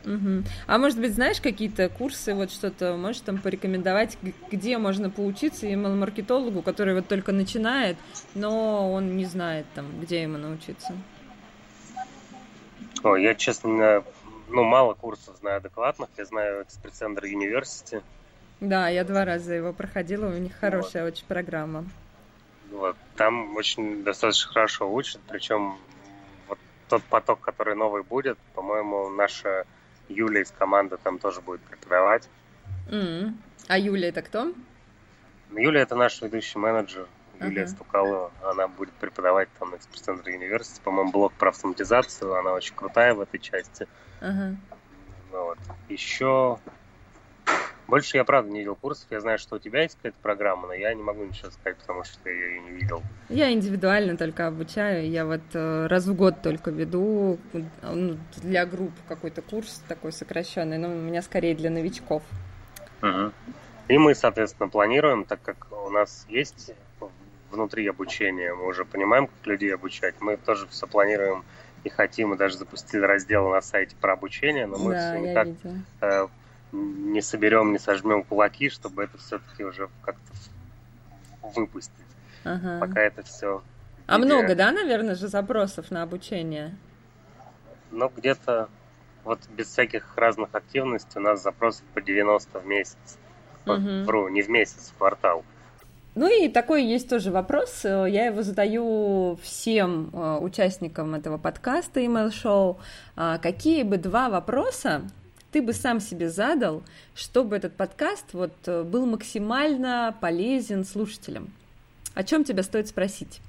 [0.06, 0.44] Угу.
[0.68, 4.18] А может быть, знаешь какие-то курсы, вот что-то можешь там порекомендовать,
[4.52, 7.98] где можно поучиться email-маркетологу, который вот только начинает,
[8.36, 10.94] но он не знает там, где ему научиться?
[13.04, 14.04] О, я, честно,
[14.50, 16.10] ну, мало курсов знаю адекватных.
[16.18, 18.04] Я знаю экспресс-центр University.
[18.60, 21.14] Да, я два раза его проходила, у них хорошая вот.
[21.14, 21.86] очень программа.
[22.72, 25.78] Вот, там очень достаточно хорошо учат, причем
[26.48, 29.66] вот тот поток, который новый будет, по-моему, наша
[30.10, 32.28] Юля из команды там тоже будет преподавать.
[32.90, 33.34] Mm-hmm.
[33.68, 34.54] А Юля это кто?
[35.52, 37.08] Юля это наш ведущий менеджер.
[37.40, 37.68] Юлия uh-huh.
[37.68, 38.32] Стукалова.
[38.44, 40.82] Она будет преподавать там на экспресс-центре университета.
[40.84, 42.36] По-моему, блок про автоматизацию.
[42.36, 43.88] Она очень крутая в этой части.
[44.20, 44.56] Uh-huh.
[45.32, 45.58] Вот.
[45.88, 46.60] Еще
[47.90, 49.08] больше я, правда, не видел курсов.
[49.10, 52.04] Я знаю, что у тебя есть какая-то программа, но я не могу ничего сказать, потому
[52.04, 53.02] что я ее не видел.
[53.30, 55.10] Я индивидуально только обучаю.
[55.10, 57.40] Я вот э, раз в год только веду
[57.82, 62.24] ну, для групп какой-то курс такой сокращенный, но у меня скорее для новичков.
[63.02, 63.32] Угу.
[63.90, 66.72] И мы, соответственно, планируем, так как у нас есть
[67.52, 71.44] внутри обучения, мы уже понимаем, как людей обучать, мы тоже все планируем
[71.84, 75.48] и хотим, и даже запустили раздел на сайте про обучение, но мы да, все никак
[76.02, 76.28] э,
[76.72, 80.32] не соберем, не сожмем кулаки, чтобы это все-таки уже как-то
[81.56, 81.94] выпустить.
[82.44, 82.80] Ага.
[82.80, 83.62] Пока это все.
[84.08, 86.76] А много, да, наверное, же запросов на обучение?
[87.92, 88.70] Ну, где-то
[89.24, 93.18] вот без всяких разных активностей у нас запросов по 90 в месяц.
[93.66, 94.06] Угу.
[94.06, 95.44] Вру, не в месяц, в квартал.
[96.16, 97.84] Ну и такой есть тоже вопрос.
[97.84, 102.78] Я его задаю всем э, участникам этого подкаста Email Show.
[103.16, 105.04] А какие бы два вопроса
[105.52, 106.84] ты бы сам себе задал,
[107.16, 111.52] чтобы этот подкаст вот э, был максимально полезен слушателям?
[112.14, 113.40] О чем тебя стоит спросить?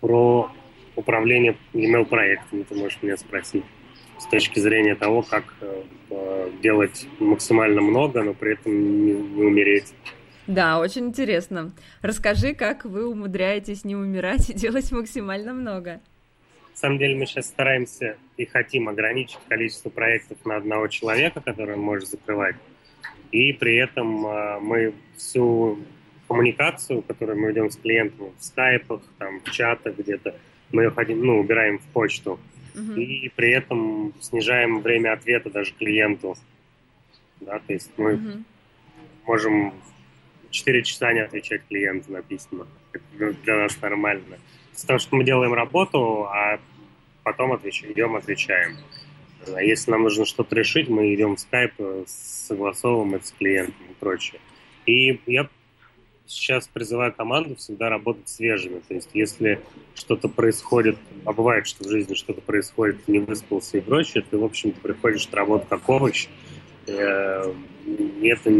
[0.00, 0.50] Про
[0.96, 3.64] управление email проектами ты можешь меня спросить
[4.18, 9.92] с точки зрения того, как э, делать максимально много, но при этом не, не умереть.
[10.46, 11.72] Да, очень интересно.
[12.02, 16.00] Расскажи, как вы умудряетесь не умирать и делать максимально много.
[16.72, 21.74] На самом деле мы сейчас стараемся и хотим ограничить количество проектов на одного человека, который
[21.74, 22.56] он может закрывать.
[23.30, 25.78] И при этом э, мы всю
[26.28, 30.34] коммуникацию, которую мы ведем с клиентом в скайпах, там, в чатах где-то,
[30.72, 32.40] мы ее ходим, ну, убираем в почту.
[32.74, 32.98] Uh-huh.
[32.98, 36.36] И при этом снижаем время ответа даже клиенту.
[37.40, 38.42] Да, то есть мы uh-huh.
[39.26, 39.74] можем
[40.50, 42.66] 4 часа не отвечать клиенту на письма.
[42.92, 44.38] Это для нас нормально.
[44.38, 46.58] С того, что мы делаем работу, а
[47.22, 47.84] потом отвеч...
[47.84, 48.76] идем, отвечаем.
[49.54, 51.72] А если нам нужно что-то решить, мы идем в скайп,
[52.06, 54.40] согласовываем это с клиентом и прочее.
[54.86, 55.48] И я
[56.26, 58.80] сейчас призываю команду всегда работать свежими.
[58.80, 59.60] То есть если
[59.94, 64.44] что-то происходит, а бывает, что в жизни что-то происходит, не выспался и прочее, ты, в
[64.44, 66.28] общем-то, приходишь на работу как овощ,
[66.86, 67.54] э,
[68.22, 68.52] это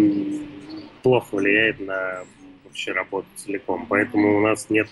[1.03, 2.25] плохо влияет на
[2.65, 3.87] вообще работу целиком.
[3.89, 4.89] Поэтому у нас нет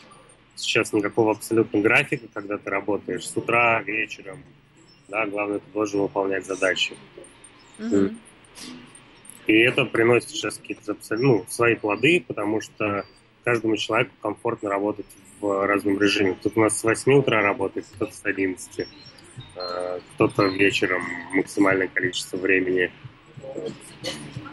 [0.60, 4.42] сейчас никакого абсолютно графика, когда ты работаешь с утра, вечером.
[5.08, 6.94] Да, главное, ты должен выполнять задачи.
[7.78, 8.14] Mm-hmm.
[9.46, 13.04] И это приносит сейчас какие-то ну, свои плоды, потому что
[13.44, 15.06] каждому человеку комфортно работать
[15.40, 16.34] в разном режиме.
[16.34, 18.86] Кто-то у нас с 8 утра работает, кто-то с 11,
[19.56, 22.92] э, кто-то вечером максимальное количество времени,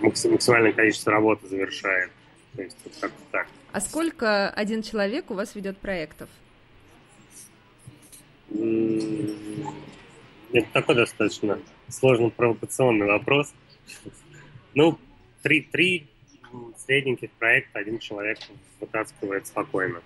[0.01, 2.11] максимальное количество работы завершает.
[2.55, 3.47] То есть вот как-то так.
[3.77, 6.27] А сколько один человек у вас ведет проектов?
[10.51, 13.53] Это такой достаточно сложный провокационный вопрос.
[14.73, 14.97] Ну,
[15.43, 16.07] три, три
[16.87, 18.39] средненьких проекта один человек
[18.79, 20.01] вытаскивает спокойно.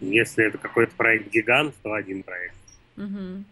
[0.00, 2.56] Если это какой-то проект гигант, то один проект.
[2.98, 3.44] Угу.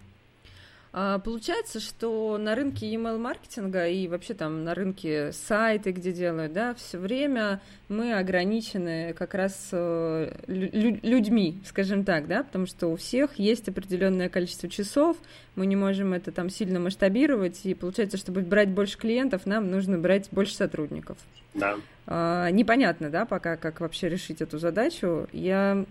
[0.92, 6.52] А, получается, что на рынке email маркетинга и вообще там на рынке сайты, где делают,
[6.52, 12.96] да, все время мы ограничены как раз э, людьми, скажем так, да, потому что у
[12.96, 15.16] всех есть определенное количество часов,
[15.54, 19.96] мы не можем это там сильно масштабировать, и получается, чтобы брать больше клиентов, нам нужно
[19.96, 21.18] брать больше сотрудников.
[21.54, 21.76] Да.
[22.06, 25.28] А, непонятно, да, пока как вообще решить эту задачу.
[25.32, 25.84] Я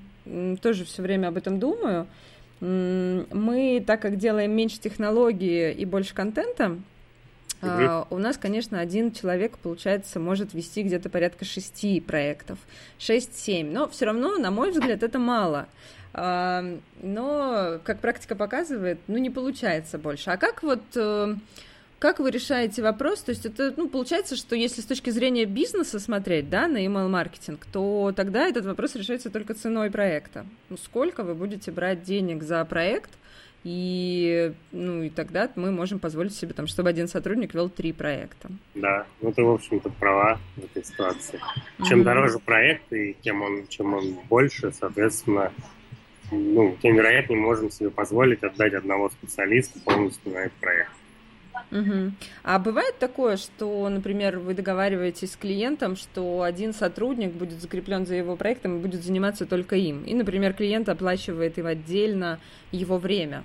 [0.61, 2.07] тоже все время об этом думаю.
[2.61, 6.77] Мы, так как делаем меньше технологии и больше контента,
[7.61, 12.57] Uh, у нас, конечно, один человек, получается, может вести где-то порядка шести проектов,
[12.97, 15.67] шесть-семь, но все равно, на мой взгляд, это мало.
[16.13, 20.29] Uh, но, как практика показывает, ну, не получается больше.
[20.29, 21.37] А как вот uh,
[21.99, 23.21] как вы решаете вопрос?
[23.21, 27.65] То есть это, ну, получается, что если с точки зрения бизнеса смотреть, да, на email-маркетинг,
[27.71, 30.45] то тогда этот вопрос решается только ценой проекта.
[30.69, 33.11] Ну, сколько вы будете брать денег за проект,
[33.65, 38.49] и, ну, и тогда мы можем позволить себе, там, чтобы один сотрудник вел три проекта.
[38.75, 41.41] Да, ну ты, в общем-то, права в этой ситуации.
[41.85, 42.03] Чем mm-hmm.
[42.03, 45.51] дороже проект, и тем он, чем он больше, соответственно,
[46.31, 50.91] ну, тем вероятнее можем себе позволить отдать одного специалиста полностью на этот проект.
[51.71, 52.11] Угу.
[52.43, 58.15] А бывает такое, что, например, вы договариваетесь с клиентом, что один сотрудник будет закреплен за
[58.15, 60.03] его проектом и будет заниматься только им.
[60.03, 62.39] И, например, клиент оплачивает им отдельно
[62.71, 63.43] его время.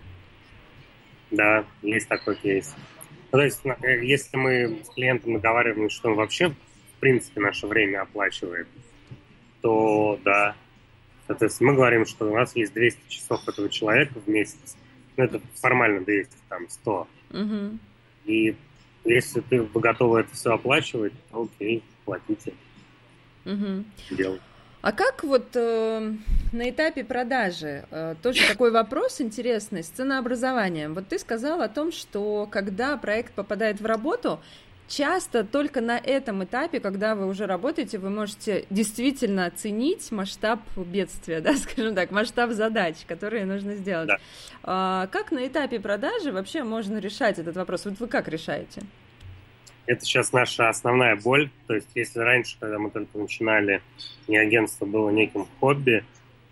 [1.31, 2.75] Да, есть такой кейс.
[3.33, 7.67] Ну, то есть, э, если мы с клиентом договариваемся, что он вообще, в принципе, наше
[7.67, 8.69] время оплачивает,
[9.61, 10.55] то да.
[11.27, 14.77] Соответственно, мы говорим, что у нас есть 200 часов этого человека в месяц.
[15.17, 17.09] Ну, это формально 200, там, 100.
[17.31, 17.79] Угу.
[18.25, 18.57] И
[19.05, 22.55] если ты готова это все оплачивать, окей, платите.
[23.45, 23.85] Угу.
[24.13, 24.41] Делай.
[24.85, 26.13] А как вот э,
[26.53, 30.93] на этапе продажи, э, тоже такой вопрос интересный, с ценообразованием.
[30.93, 34.41] Вот ты сказал о том, что когда проект попадает в работу,
[34.89, 41.41] часто только на этом этапе, когда вы уже работаете, вы можете действительно оценить масштаб бедствия,
[41.43, 44.09] да, скажем так, масштаб задач, которые нужно сделать.
[44.09, 44.19] Да.
[44.63, 47.85] А, как на этапе продажи вообще можно решать этот вопрос?
[47.85, 48.83] Вот вы как решаете?
[49.87, 51.51] Это сейчас наша основная боль.
[51.67, 53.83] То есть, если раньше, когда мы только начинали,
[54.27, 56.05] не агентство было неким хобби,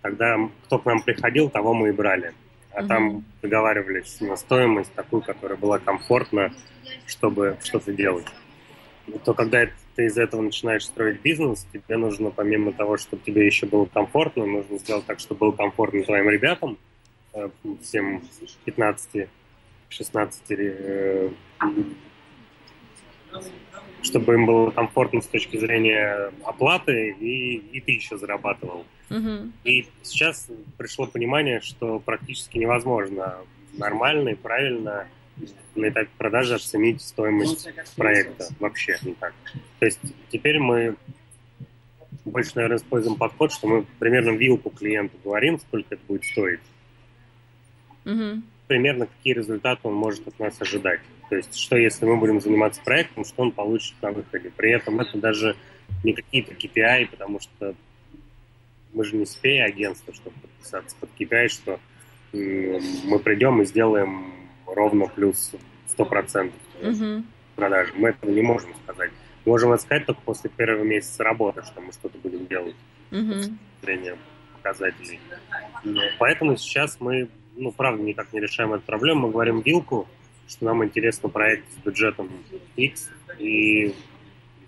[0.03, 2.35] тогда кто к нам приходил, того мы и брали.
[2.75, 6.53] А там договаривались на стоимость такую, которая была комфортна,
[7.07, 8.27] чтобы что-то делать.
[9.07, 13.45] И то когда ты из этого начинаешь строить бизнес, тебе нужно, помимо того, чтобы тебе
[13.45, 16.79] еще было комфортно, нужно сделать так, чтобы было комфортно твоим ребятам,
[17.35, 17.51] э,
[17.83, 18.23] всем
[18.65, 19.29] 15
[19.93, 21.33] 16
[24.03, 28.85] чтобы им было комфортно с точки зрения оплаты, и, и ты еще зарабатывал.
[29.09, 29.51] Uh-huh.
[29.65, 33.37] И сейчас пришло понимание, что практически невозможно
[33.75, 35.07] нормально и правильно
[35.75, 39.35] на этапе продажи оценить стоимость проекта вообще никак.
[39.79, 40.97] То есть теперь мы
[42.25, 46.61] больше, наверное, используем подход, что мы примерно вилку клиенту говорим, сколько это будет стоить.
[48.05, 48.43] Uh-huh.
[48.67, 51.01] Примерно какие результаты он может от нас ожидать.
[51.33, 54.53] То есть, что если мы будем заниматься проектом, что он получит на выходе.
[54.55, 55.57] При этом это даже
[56.05, 57.75] не какие-то KPI, потому что
[58.93, 61.81] мы же не спей агентство, чтобы подписаться под KPI, что
[62.35, 64.31] мы придем и сделаем
[64.67, 65.53] ровно плюс
[65.97, 66.53] 100%
[66.83, 67.25] mm-hmm.
[67.57, 67.95] продажи.
[67.97, 69.11] Мы этого не можем сказать.
[69.47, 72.77] Можем это сказать только после первого месяца работы, что мы что-то будем делать
[73.11, 74.19] с зрения
[74.53, 75.19] показателей.
[76.19, 79.29] Поэтому сейчас мы, ну, правда, никак не решаем эту проблему.
[79.29, 80.07] Мы говорим вилку,
[80.49, 82.31] что нам интересно проект с бюджетом
[82.77, 83.95] X и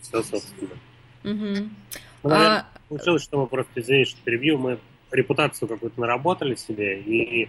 [0.00, 0.70] все, собственно.
[1.24, 1.68] Угу.
[2.22, 2.66] Ну, наверное, а...
[2.88, 4.78] получилось, что мы просто, извини, что перебью, мы
[5.10, 7.48] репутацию какую-то наработали себе, и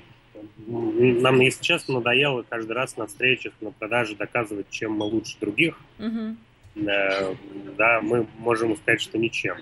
[0.68, 5.80] нам, если честно, надоело каждый раз на встречах, на продаже доказывать, чем мы лучше других.
[6.00, 6.36] Угу.
[6.76, 9.58] Да, мы можем сказать, что ничем.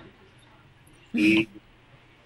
[1.12, 1.48] И,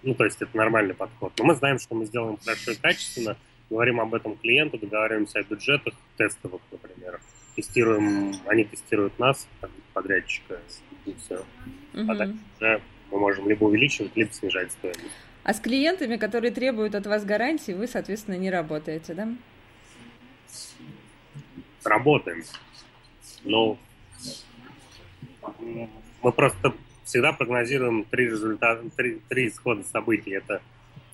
[0.01, 1.31] ну, то есть это нормальный подход.
[1.37, 3.37] Но мы знаем, что мы сделаем хорошо и качественно–
[3.69, 7.19] говорим об этом клиенту, договариваемся о бюджетах тестовых, например.
[7.55, 10.59] Тестируем, они тестируют нас, как подрядчика,
[11.05, 11.43] и все.
[11.93, 12.11] Угу.
[12.11, 15.03] А так уже мы можем либо увеличивать, либо снижать стоимость.
[15.43, 19.27] А с клиентами, которые требуют от вас гарантии, вы, соответственно, не работаете, да?
[21.83, 22.43] Работаем.
[23.43, 23.77] Но
[26.21, 30.31] мы просто всегда прогнозируем три результата, три, три исхода событий.
[30.31, 30.61] Это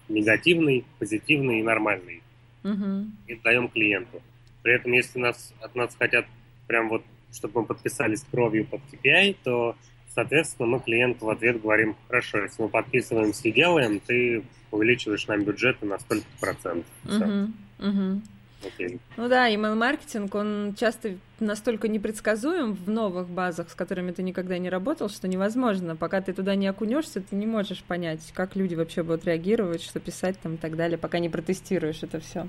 [0.10, 2.22] негативный, позитивный и нормальный
[2.66, 3.06] угу.
[3.28, 4.22] и даем клиенту.
[4.64, 6.26] При этом, если нас, от нас хотят
[6.68, 9.76] прям вот, чтобы мы подписались кровью под KPI, то,
[10.14, 15.44] соответственно, мы клиенту в ответ говорим, хорошо, если мы подписываемся и делаем, ты увеличиваешь нам
[15.44, 16.92] бюджеты на столько процентов.
[17.06, 17.88] Угу.
[17.88, 18.22] Угу.
[18.66, 19.00] Okay.
[19.18, 24.70] Ну да, email-маркетинг, он часто настолько непредсказуем в новых базах, с которыми ты никогда не
[24.70, 25.96] работал, что невозможно.
[25.96, 30.00] Пока ты туда не окунешься, ты не можешь понять, как люди вообще будут реагировать, что
[30.00, 32.48] писать там и так далее, пока не протестируешь это все.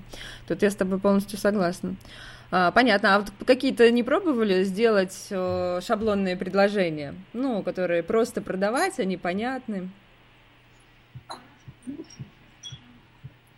[0.48, 1.96] Тут я с тобой полностью согласна.
[2.50, 3.16] А, понятно.
[3.16, 9.90] А вот какие-то не пробовали сделать э, шаблонные предложения, ну, которые просто продавать, они понятны?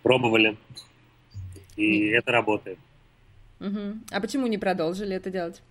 [0.02, 0.56] Пробовали
[1.79, 2.79] и это работает.
[3.61, 3.99] Угу.
[4.11, 5.62] А почему не продолжили это делать?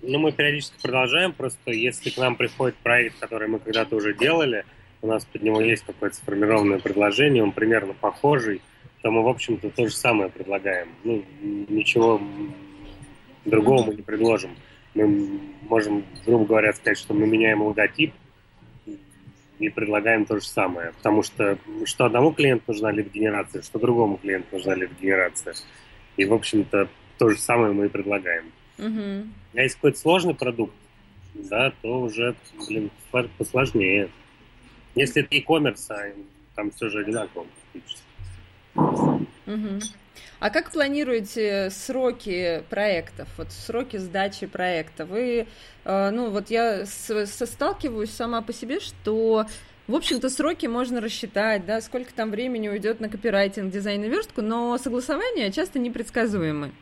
[0.00, 4.64] Ну, мы периодически продолжаем, просто если к нам приходит проект, который мы когда-то уже делали,
[5.02, 8.62] у нас под него есть какое-то сформированное предложение, он примерно похожий,
[9.02, 10.88] то мы, в общем-то, то же самое предлагаем.
[11.04, 12.20] Ну, ничего
[13.44, 14.50] другого мы не предложим.
[14.94, 18.12] Мы можем, грубо говоря, сказать, что мы меняем логотип,
[19.58, 20.92] и предлагаем то же самое.
[20.92, 25.54] Потому что что одному клиенту нужна лид-генерация, что другому клиенту нужна лид-генерация.
[26.16, 26.88] И, в общем-то,
[27.18, 28.46] то же самое мы и предлагаем.
[28.78, 29.28] Угу.
[29.54, 30.74] А если какой-то сложный продукт,
[31.34, 32.34] да, то уже,
[32.68, 32.90] блин,
[33.38, 34.08] посложнее.
[34.94, 36.12] Если это e-commerce, а
[36.54, 38.02] там все же одинаково практически.
[39.46, 39.80] Угу.
[40.40, 45.04] А как планируете сроки проектов, вот сроки сдачи проекта?
[45.04, 45.48] Вы,
[45.84, 49.46] э, ну вот я сталкиваюсь сама по себе, что
[49.88, 54.42] в общем-то, сроки можно рассчитать, да, сколько там времени уйдет на копирайтинг, дизайн и верстку,
[54.42, 56.72] но согласования часто непредсказуемы.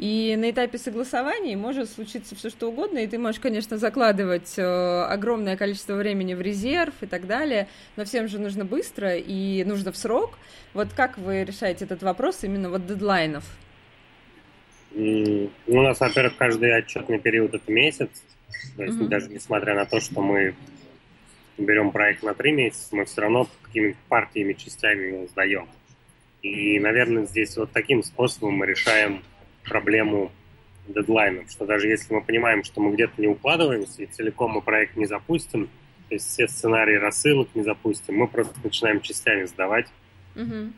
[0.00, 4.62] И на этапе согласований может случиться все что угодно, и ты можешь, конечно, закладывать э,
[4.62, 9.92] огромное количество времени в резерв и так далее, но всем же нужно быстро и нужно
[9.92, 10.38] в срок.
[10.72, 13.44] Вот как вы решаете этот вопрос именно вот дедлайнов?
[14.94, 18.08] Ну, у нас, во-первых, каждый отчетный период это месяц,
[18.78, 19.08] то есть mm-hmm.
[19.08, 20.54] даже несмотря на то, что мы
[21.58, 25.68] берем проект на три месяца, мы все равно какими-то партиями, частями его сдаем.
[26.40, 29.22] И, наверное, здесь вот таким способом мы решаем
[29.64, 30.30] проблему
[30.88, 34.96] дедлайнов, что даже если мы понимаем, что мы где-то не укладываемся и целиком мы проект
[34.96, 35.68] не запустим,
[36.08, 39.86] то есть все сценарии рассылок не запустим, мы просто начинаем частями сдавать,
[40.34, 40.72] mm-hmm.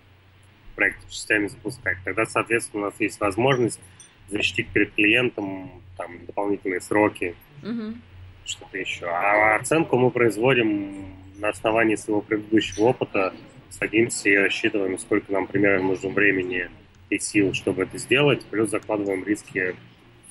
[0.77, 1.97] проект частями запускать.
[2.05, 3.81] Тогда, соответственно, у нас есть возможность
[4.29, 7.97] защитить перед клиентом там, дополнительные сроки, mm-hmm.
[8.45, 9.07] что-то еще.
[9.07, 11.07] А оценку мы производим
[11.39, 13.33] на основании своего предыдущего опыта,
[13.71, 16.69] садимся и рассчитываем, сколько нам примерно нужно времени
[17.13, 19.77] и сил, чтобы это сделать, плюс закладываем риски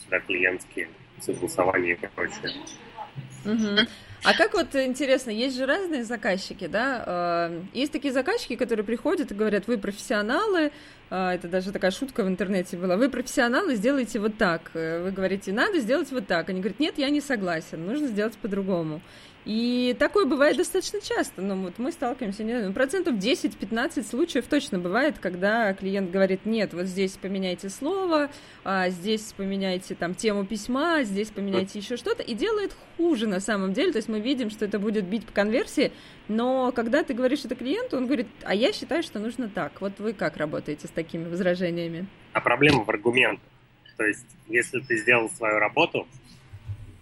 [0.04, 2.54] сюда клиентские, согласования и прочее.
[3.46, 3.88] Угу.
[4.24, 7.04] А как вот интересно, есть же разные заказчики, да?
[7.06, 10.72] А, есть такие заказчики, которые приходят и говорят, вы профессионалы,
[11.10, 14.72] а, это даже такая шутка в интернете была, вы профессионалы, сделайте вот так.
[14.74, 16.50] Вы говорите, надо сделать вот так.
[16.50, 19.02] Они говорят, нет, я не согласен, нужно сделать по-другому.
[19.44, 21.42] И такое бывает достаточно часто.
[21.42, 26.46] Ну, вот мы сталкиваемся, не знаю, ну, процентов 10-15 случаев точно бывает, когда клиент говорит,
[26.46, 28.30] нет, вот здесь поменяйте слово,
[28.64, 33.74] а здесь поменяйте там тему письма, здесь поменяйте еще что-то, и делает хуже на самом
[33.74, 33.92] деле.
[33.92, 35.92] То есть мы видим, что это будет бить по конверсии,
[36.28, 39.82] но когда ты говоришь это клиенту, он говорит, а я считаю, что нужно так.
[39.82, 42.06] Вот вы как работаете с такими возражениями?
[42.34, 43.44] А проблема в аргументах.
[43.98, 46.08] То есть, если ты сделал свою работу,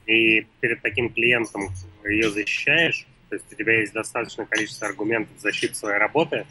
[0.05, 1.69] и перед таким клиентом
[2.05, 6.45] ее защищаешь, то есть у тебя есть достаточное количество аргументов защиты своей работы,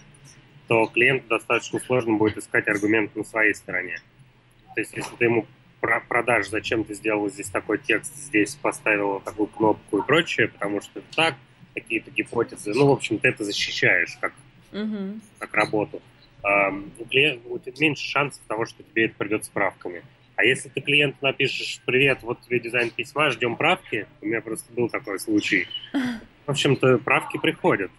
[0.68, 3.98] то клиенту достаточно сложно будет искать аргументы на своей стороне.
[4.74, 5.46] То есть если ты ему
[5.80, 10.98] продашь, зачем ты сделал здесь такой текст, здесь поставил такую кнопку и прочее, потому что
[10.98, 11.34] это так,
[11.74, 14.32] какие-то гипотезы, ну, в общем, ты это защищаешь как,
[14.72, 15.20] uh-huh.
[15.38, 16.02] как работу.
[16.42, 20.02] у клиента тебя меньше шансов того, что тебе это придет справками.
[20.38, 24.72] А если ты клиенту напишешь «Привет, вот тебе дизайн письма, ждем правки», у меня просто
[24.72, 25.66] был такой случай.
[26.46, 27.90] В общем-то, правки приходят.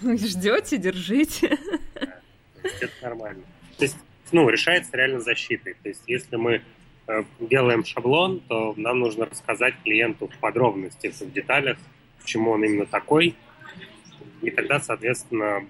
[0.00, 1.58] Ждете, держите.
[1.94, 2.22] Да,
[2.80, 3.42] это нормально.
[3.76, 3.98] То есть,
[4.32, 5.74] ну, решается реально защитой.
[5.82, 6.62] То есть, если мы
[7.08, 11.76] э, делаем шаблон, то нам нужно рассказать клиенту в подробностях, в деталях,
[12.22, 13.34] почему он именно такой.
[14.40, 15.66] И тогда, соответственно,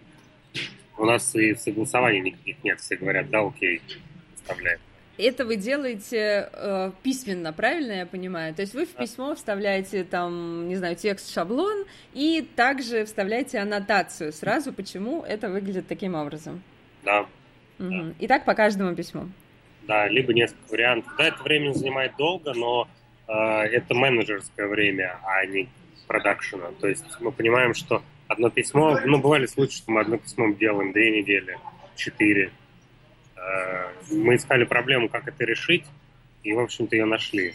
[0.99, 2.79] у нас и согласований никаких нет.
[2.79, 3.83] Все говорят, да, окей,
[4.37, 4.79] оставляем.
[5.19, 8.55] Это вы делаете э, письменно, правильно я понимаю?
[8.55, 14.33] То есть вы в письмо вставляете там, не знаю, текст, шаблон, и также вставляете аннотацию
[14.33, 16.63] сразу, почему это выглядит таким образом.
[17.05, 17.21] Да.
[17.79, 17.91] Угу.
[17.91, 18.13] да.
[18.19, 19.29] И так по каждому письму.
[19.87, 21.13] Да, либо несколько вариантов.
[21.17, 22.89] Да, это время занимает долго, но
[23.27, 25.69] э, это менеджерское время, а не
[26.07, 26.73] продакшена.
[26.81, 30.93] То есть мы понимаем, что одно письмо, ну, бывали случаи, что мы одно письмо делаем
[30.93, 31.59] две недели,
[31.95, 32.51] четыре,
[34.11, 35.85] мы искали проблему, как это решить,
[36.43, 37.55] и, в общем-то, ее нашли.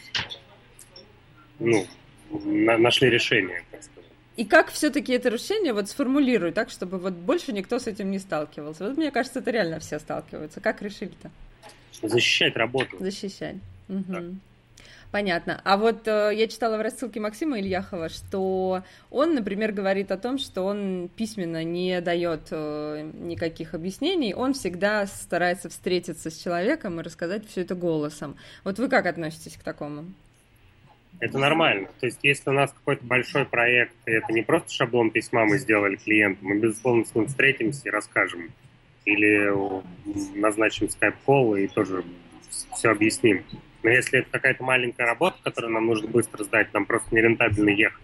[1.60, 1.86] Ну,
[2.32, 4.12] на, нашли решение, так сказать.
[4.38, 8.20] И как все-таки это решение вот сформулируй так, чтобы вот больше никто с этим не
[8.20, 8.88] сталкивался?
[8.88, 10.62] Вот мне кажется, это реально все сталкиваются.
[10.62, 11.30] Как решили-то?
[12.02, 12.98] Защищать работу.
[13.00, 13.58] Защищать.
[13.90, 14.04] Угу.
[14.08, 14.24] Да.
[15.12, 15.60] Понятно.
[15.66, 20.38] А вот э, я читала в рассылке Максима Ильяхова, что он, например, говорит о том,
[20.38, 27.04] что он письменно не дает э, никаких объяснений, он всегда старается встретиться с человеком и
[27.04, 28.38] рассказать все это голосом.
[28.64, 30.06] Вот вы как относитесь к такому?
[31.20, 31.90] Это нормально.
[32.00, 35.58] То есть, если у нас какой-то большой проект, и это не просто шаблон письма мы
[35.58, 38.50] сделали клиенту, мы, безусловно, с ним встретимся и расскажем.
[39.04, 39.52] Или
[40.40, 42.06] назначим скайп-колл и тоже
[42.74, 43.44] все объясним.
[43.84, 48.02] Но если это какая-то маленькая работа, которую нам нужно быстро сдать, нам просто нерентабельно ехать.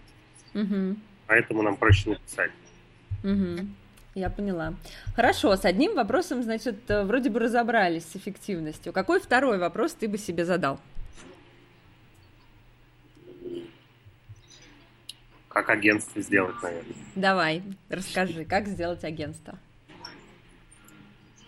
[0.54, 0.96] Угу.
[1.26, 2.50] Поэтому нам проще написать.
[3.22, 3.66] Угу.
[4.14, 4.74] Я поняла.
[5.14, 8.92] Хорошо, с одним вопросом, значит, э, вроде бы разобрались с эффективностью.
[8.92, 10.80] Какой второй вопрос ты бы себе задал?
[15.48, 16.94] Как агентство сделать, наверное.
[17.14, 19.58] Давай, расскажи, как сделать агентство.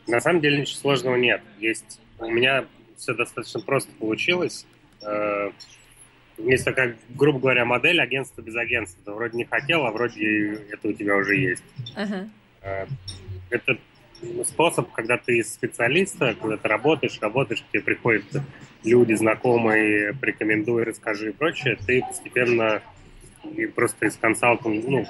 [0.06, 1.42] На самом деле ничего сложного нет.
[1.58, 2.66] Есть у меня
[3.00, 4.66] все достаточно просто получилось.
[5.02, 5.50] Э,
[6.38, 9.02] есть такая, грубо говоря, модель агентства без агентства.
[9.04, 11.64] Ты вроде не хотел, а вроде это у тебя уже есть.
[11.96, 12.28] Uh-huh.
[13.50, 13.78] Это
[14.44, 18.24] способ, когда ты из специалиста, когда ты работаешь, работаешь, тебе приходят
[18.84, 22.82] люди, знакомые, порекомендуй, расскажи и прочее, ты постепенно
[23.44, 25.06] и просто из консалтинга, ну,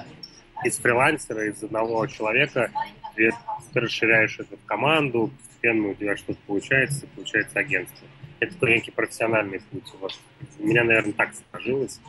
[0.63, 2.71] из фрилансера, из одного человека,
[3.15, 3.31] ты,
[3.73, 5.31] расширяешь это в команду,
[5.61, 8.07] постепенно у тебя что-то получается, получается агентство.
[8.39, 9.83] Это такой некий профессиональный путь.
[9.99, 10.19] Вот.
[10.59, 11.99] У меня, наверное, так сложилось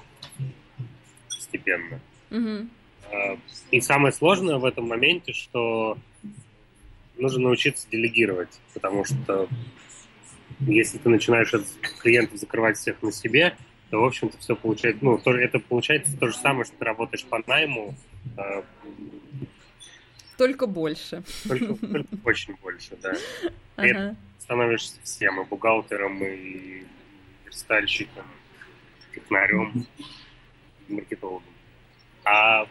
[1.28, 2.00] постепенно.
[2.30, 2.68] Mm-hmm.
[3.70, 5.98] И самое сложное в этом моменте, что
[7.18, 9.48] нужно научиться делегировать, потому что
[10.60, 11.66] если ты начинаешь от
[12.00, 13.54] клиентов закрывать всех на себе,
[13.90, 17.24] то, в общем-то, все получается, ну, то, это получается то же самое, что ты работаешь
[17.26, 17.94] по найму.
[18.38, 18.62] Э,
[20.36, 21.22] только больше.
[21.46, 23.12] Только, только очень больше, да.
[23.76, 24.16] Ага.
[24.38, 26.84] становишься всем, и бухгалтером, и
[27.46, 28.26] верстальщиком,
[29.14, 29.86] технарем,
[30.88, 31.48] маркетологом.
[32.24, 32.66] А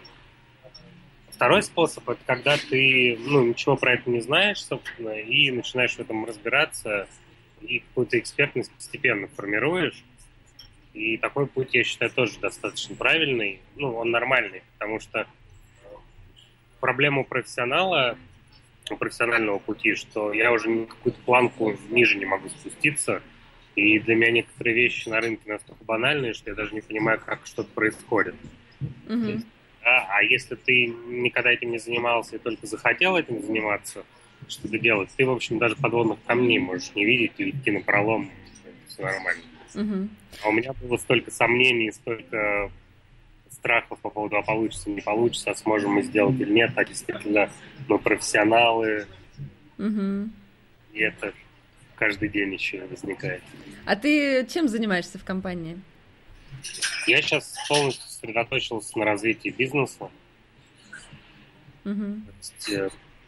[1.42, 6.00] Второй способ– это когда ты ну, ничего про это не знаешь, собственно, и начинаешь в
[6.00, 7.08] этом разбираться,
[7.62, 10.04] и какую-то экспертность постепенно формируешь.
[10.94, 13.60] И такой путь, я считаю, тоже достаточно правильный.
[13.76, 15.26] Ну, он нормальный, потому что
[16.82, 18.18] проблема у профессионала,
[19.00, 23.22] профессионального пути, что я уже какую-то планку ниже не могу спуститься,
[23.76, 27.46] и для меня некоторые вещи на рынке настолько банальные, что я даже не понимаю, как
[27.46, 28.36] что-то происходит.
[29.08, 29.38] Mm-hmm.
[29.38, 30.08] Да?
[30.10, 34.04] А если ты никогда этим не занимался и только захотел этим заниматься,
[34.48, 38.30] что-то делать, ты, в общем, даже подводных камней можешь не видеть и идти на пролом,
[38.88, 39.44] все нормально.
[39.74, 40.10] Угу.
[40.44, 42.70] А у меня было столько сомнений, столько
[43.62, 47.50] страхов по поводу, а получится, не получится, а сможем мы сделать или нет, а действительно
[47.88, 49.08] мы профессионалы.
[49.78, 50.30] Угу.
[50.94, 51.34] И это
[51.96, 53.44] каждый день еще возникает.
[53.86, 55.80] А ты чем занимаешься в компании?
[57.08, 60.10] Я сейчас полностью сосредоточился на развитии бизнеса.
[61.86, 62.22] Угу.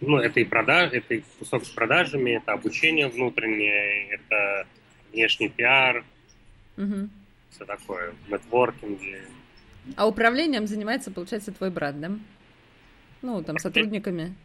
[0.02, 4.68] ну, это и продаж, это и кусок с продажами, это обучение внутреннее, это
[5.12, 6.04] внешний пиар,
[6.78, 7.10] угу.
[7.52, 9.22] все такое, нетворкинги.
[9.96, 12.12] А управлением занимается, получается, твой брат, да?
[13.22, 14.36] Ну, там, сотрудниками.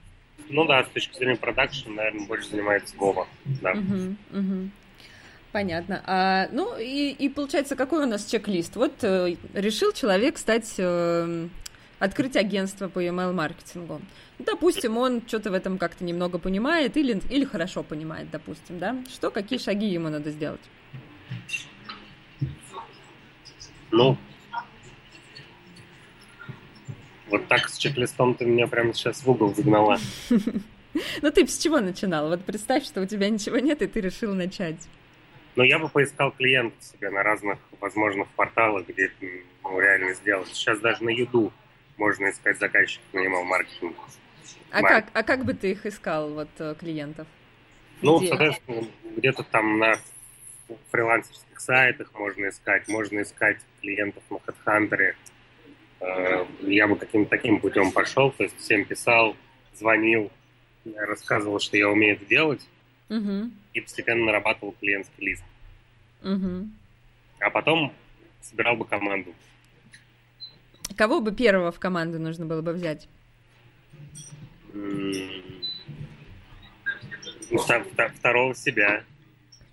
[0.51, 3.27] Ну да, с точки зрения продакшн, наверное, больше занимается Вова.
[3.61, 3.73] Да.
[3.73, 4.71] Угу, угу.
[5.53, 6.03] Понятно.
[6.07, 8.77] А, ну и, и получается, какой у нас чек-лист?
[8.77, 11.49] Вот э, решил человек стать, э,
[11.99, 14.01] открыть агентство по email-маркетингу.
[14.39, 18.97] Допустим, он что-то в этом как-то немного понимает или, или хорошо понимает, допустим, да?
[19.09, 20.61] Что, какие шаги ему надо сделать?
[23.91, 24.19] Ну,
[27.31, 29.99] вот так с чек-листом ты меня прямо сейчас в угол загнала.
[31.23, 32.29] Ну ты с чего начинал?
[32.29, 34.89] Вот представь, что у тебя ничего нет, и ты решил начать.
[35.55, 39.15] Но я бы поискал клиентов себе на разных возможных порталах, где это
[39.63, 40.49] ну, реально сделать.
[40.49, 41.53] Сейчас даже на Юду
[41.99, 43.97] можно искать заказчиков на email маркетинг.
[44.71, 47.27] А как, а как бы ты их искал, вот, э, клиентов?
[48.03, 48.29] Ну, Где?
[48.29, 49.95] соответственно, где-то там на
[50.91, 55.15] фрилансерских сайтах можно искать, можно искать клиентов на HeadHunter.
[56.01, 59.37] Э, я бы каким-то таким путем пошел, то есть всем писал,
[59.75, 60.31] звонил,
[60.97, 62.67] рассказывал, что я умею это делать,
[63.09, 63.51] угу.
[63.75, 65.45] и постепенно нарабатывал клиентский лист.
[66.23, 66.69] Угу.
[67.41, 67.93] А потом
[68.41, 69.35] собирал бы команду.
[70.97, 73.09] Кого бы первого в команду нужно было бы взять?
[78.19, 79.05] Второго себя.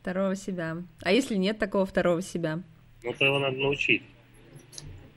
[0.01, 0.78] Второго себя.
[1.01, 2.61] А если нет такого второго себя?
[3.03, 4.03] Ну, то его надо научить.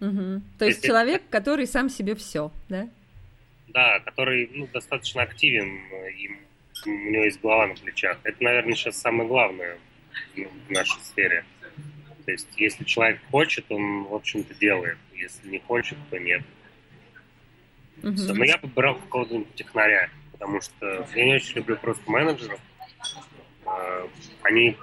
[0.00, 0.42] Угу.
[0.58, 0.86] То есть Если...
[0.88, 2.88] человек, который сам себе все, да?
[3.68, 5.80] Да, который ну, достаточно активен,
[6.16, 6.30] и
[6.86, 8.18] у него есть голова на плечах.
[8.22, 9.78] Это, наверное, сейчас самое главное
[10.36, 11.44] в нашей сфере.
[12.24, 14.98] То есть, если человек хочет, он, в общем-то, делает.
[15.14, 16.42] Если не хочет, то нет.
[18.02, 18.14] Угу.
[18.14, 18.34] Все.
[18.34, 22.60] Но я бы брал какого-нибудь технаря, потому что я не очень люблю просто менеджеров.
[23.66, 24.08] А,
[24.42, 24.76] они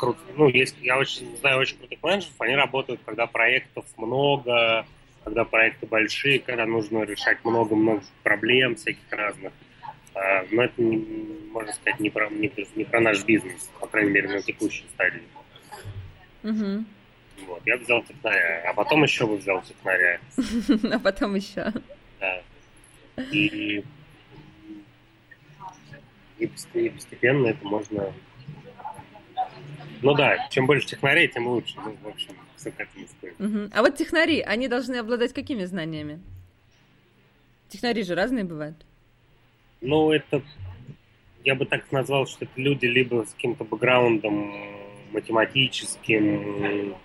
[0.00, 0.18] круто.
[0.34, 4.86] Ну, есть, я очень знаю очень крутых менеджеров, они работают, когда проектов много,
[5.24, 9.52] когда проекты большие, когда нужно решать много-много проблем всяких разных.
[10.14, 14.28] А, но это, можно сказать, не про, не, не про наш бизнес, по крайней мере,
[14.28, 15.22] на текущей стадии.
[16.42, 16.84] Угу.
[17.46, 20.18] Вот, я взял технаря, а потом еще бы взял технаря.
[20.94, 21.72] А потом еще.
[22.18, 22.42] Да.
[23.32, 23.84] И,
[26.38, 28.14] и постепенно это можно...
[30.02, 31.74] Ну да, чем больше технарей, тем лучше.
[31.76, 33.40] Ну, в общем, все к этому стоит.
[33.40, 33.70] Угу.
[33.72, 36.20] А вот технари, они должны обладать какими знаниями?
[37.68, 38.76] Технари же разные бывают.
[39.80, 40.42] Ну, это,
[41.44, 44.52] я бы так назвал, что это люди либо с каким-то бэкграундом
[45.12, 46.96] математическим,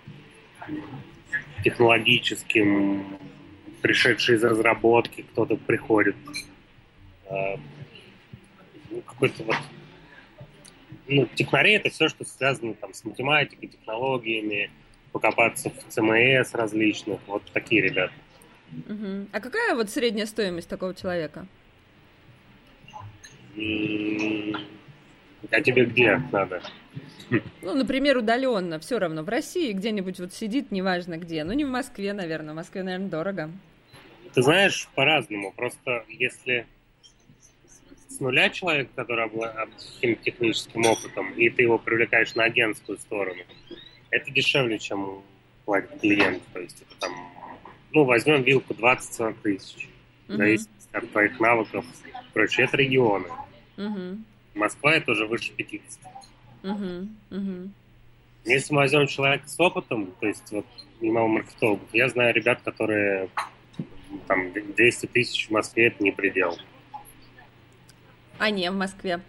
[1.64, 3.18] технологическим,
[3.82, 6.16] пришедший из разработки, кто-то приходит,
[7.30, 7.56] э,
[8.90, 9.56] ну, какой-то вот
[11.08, 14.70] ну, технари это все, что связано там с математикой, технологиями,
[15.12, 18.12] покопаться в ЦМС различных, вот такие ребята.
[18.72, 19.28] Угу.
[19.32, 21.46] А какая вот средняя стоимость такого человека?
[25.50, 26.62] А тебе где надо?
[27.30, 29.22] Ну, например, удаленно, все равно.
[29.22, 31.44] В России где-нибудь вот сидит, неважно где.
[31.44, 32.52] Ну, не в Москве, наверное.
[32.52, 33.50] В Москве, наверное, дорого.
[34.34, 35.52] Ты знаешь, по-разному.
[35.56, 36.66] Просто если
[38.16, 43.42] с нуля человек, который обладает каким-то техническим опытом, и ты его привлекаешь на агентскую сторону,
[44.10, 45.22] это дешевле, чем
[45.64, 46.42] платит клиент.
[46.52, 47.12] То есть это там,
[47.92, 49.88] ну, возьмем вилку 20-40 тысяч.
[50.28, 50.36] Uh-huh.
[50.36, 51.84] Зависит от твоих навыков.
[52.32, 53.26] Короче, это регионы.
[53.76, 54.18] Uh-huh.
[54.54, 56.00] Москва это уже выше 50.
[56.62, 57.08] Uh-huh.
[57.30, 57.68] Uh-huh.
[58.44, 60.66] Если мы возьмем человека с опытом, то есть вот
[61.00, 63.28] немало маркетологов, я знаю ребят, которые
[64.26, 66.56] там 200 тысяч в Москве это не предел.
[68.38, 69.20] А не в Москве?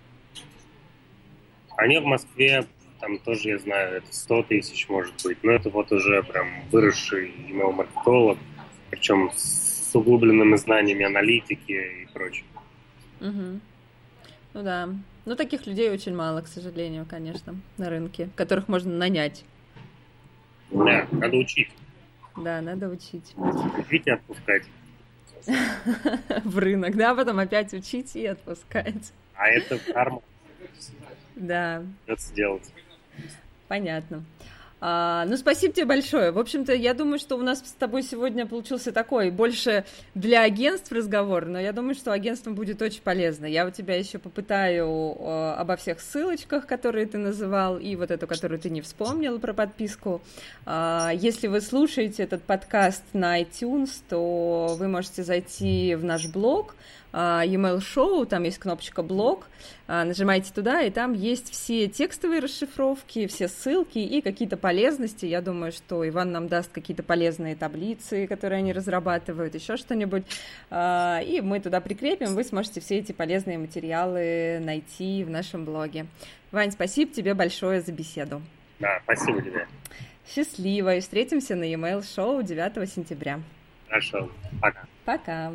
[1.75, 2.65] А не в Москве,
[2.99, 7.31] там тоже, я знаю, это 100 тысяч может быть, но это вот уже прям выросший
[7.49, 8.37] email-маркетолог,
[8.89, 12.47] причем с углубленными знаниями аналитики и прочего.
[13.21, 13.59] Угу.
[14.53, 14.89] Ну да.
[15.25, 19.43] Ну, таких людей очень мало, к сожалению, конечно, на рынке, которых можно нанять.
[20.71, 21.69] Да, надо учить.
[22.35, 23.33] Да, надо учить.
[23.35, 24.63] Учить и отпускать.
[26.43, 29.11] В рынок, да, потом опять учить и отпускать.
[29.35, 30.21] А это карма.
[31.35, 31.83] Да.
[32.05, 32.71] Это сделать.
[33.67, 34.23] Понятно.
[34.79, 36.31] А, ну, спасибо тебе большое.
[36.31, 40.91] В общем-то, я думаю, что у нас с тобой сегодня получился такой больше для агентств
[40.91, 43.47] разговор, но я думаю, что агентствам будет очень полезно.
[43.47, 48.27] Я у тебя еще попытаю э, обо всех ссылочках, которые ты называл, и вот эту,
[48.27, 50.21] которую ты не вспомнил про подписку.
[50.65, 56.75] А, если вы слушаете этот подкаст на iTunes, то вы можете зайти в наш блог,
[57.17, 59.47] e-mail шоу, там есть кнопочка блог,
[59.87, 65.25] а, нажимаете туда, и там есть все текстовые расшифровки, все ссылки и какие-то полезности.
[65.25, 70.25] Я думаю, что Иван нам даст какие-то полезные таблицы, которые они разрабатывают, еще что-нибудь,
[70.69, 76.05] а, и мы туда прикрепим, вы сможете все эти полезные материалы найти в нашем блоге.
[76.51, 78.41] Вань, спасибо тебе большое за беседу.
[78.79, 79.67] Да, спасибо тебе.
[80.27, 83.39] Счастливо, и встретимся на e-mail шоу 9 сентября.
[83.87, 84.29] Хорошо,
[84.61, 84.85] пока.
[85.05, 85.53] Пока.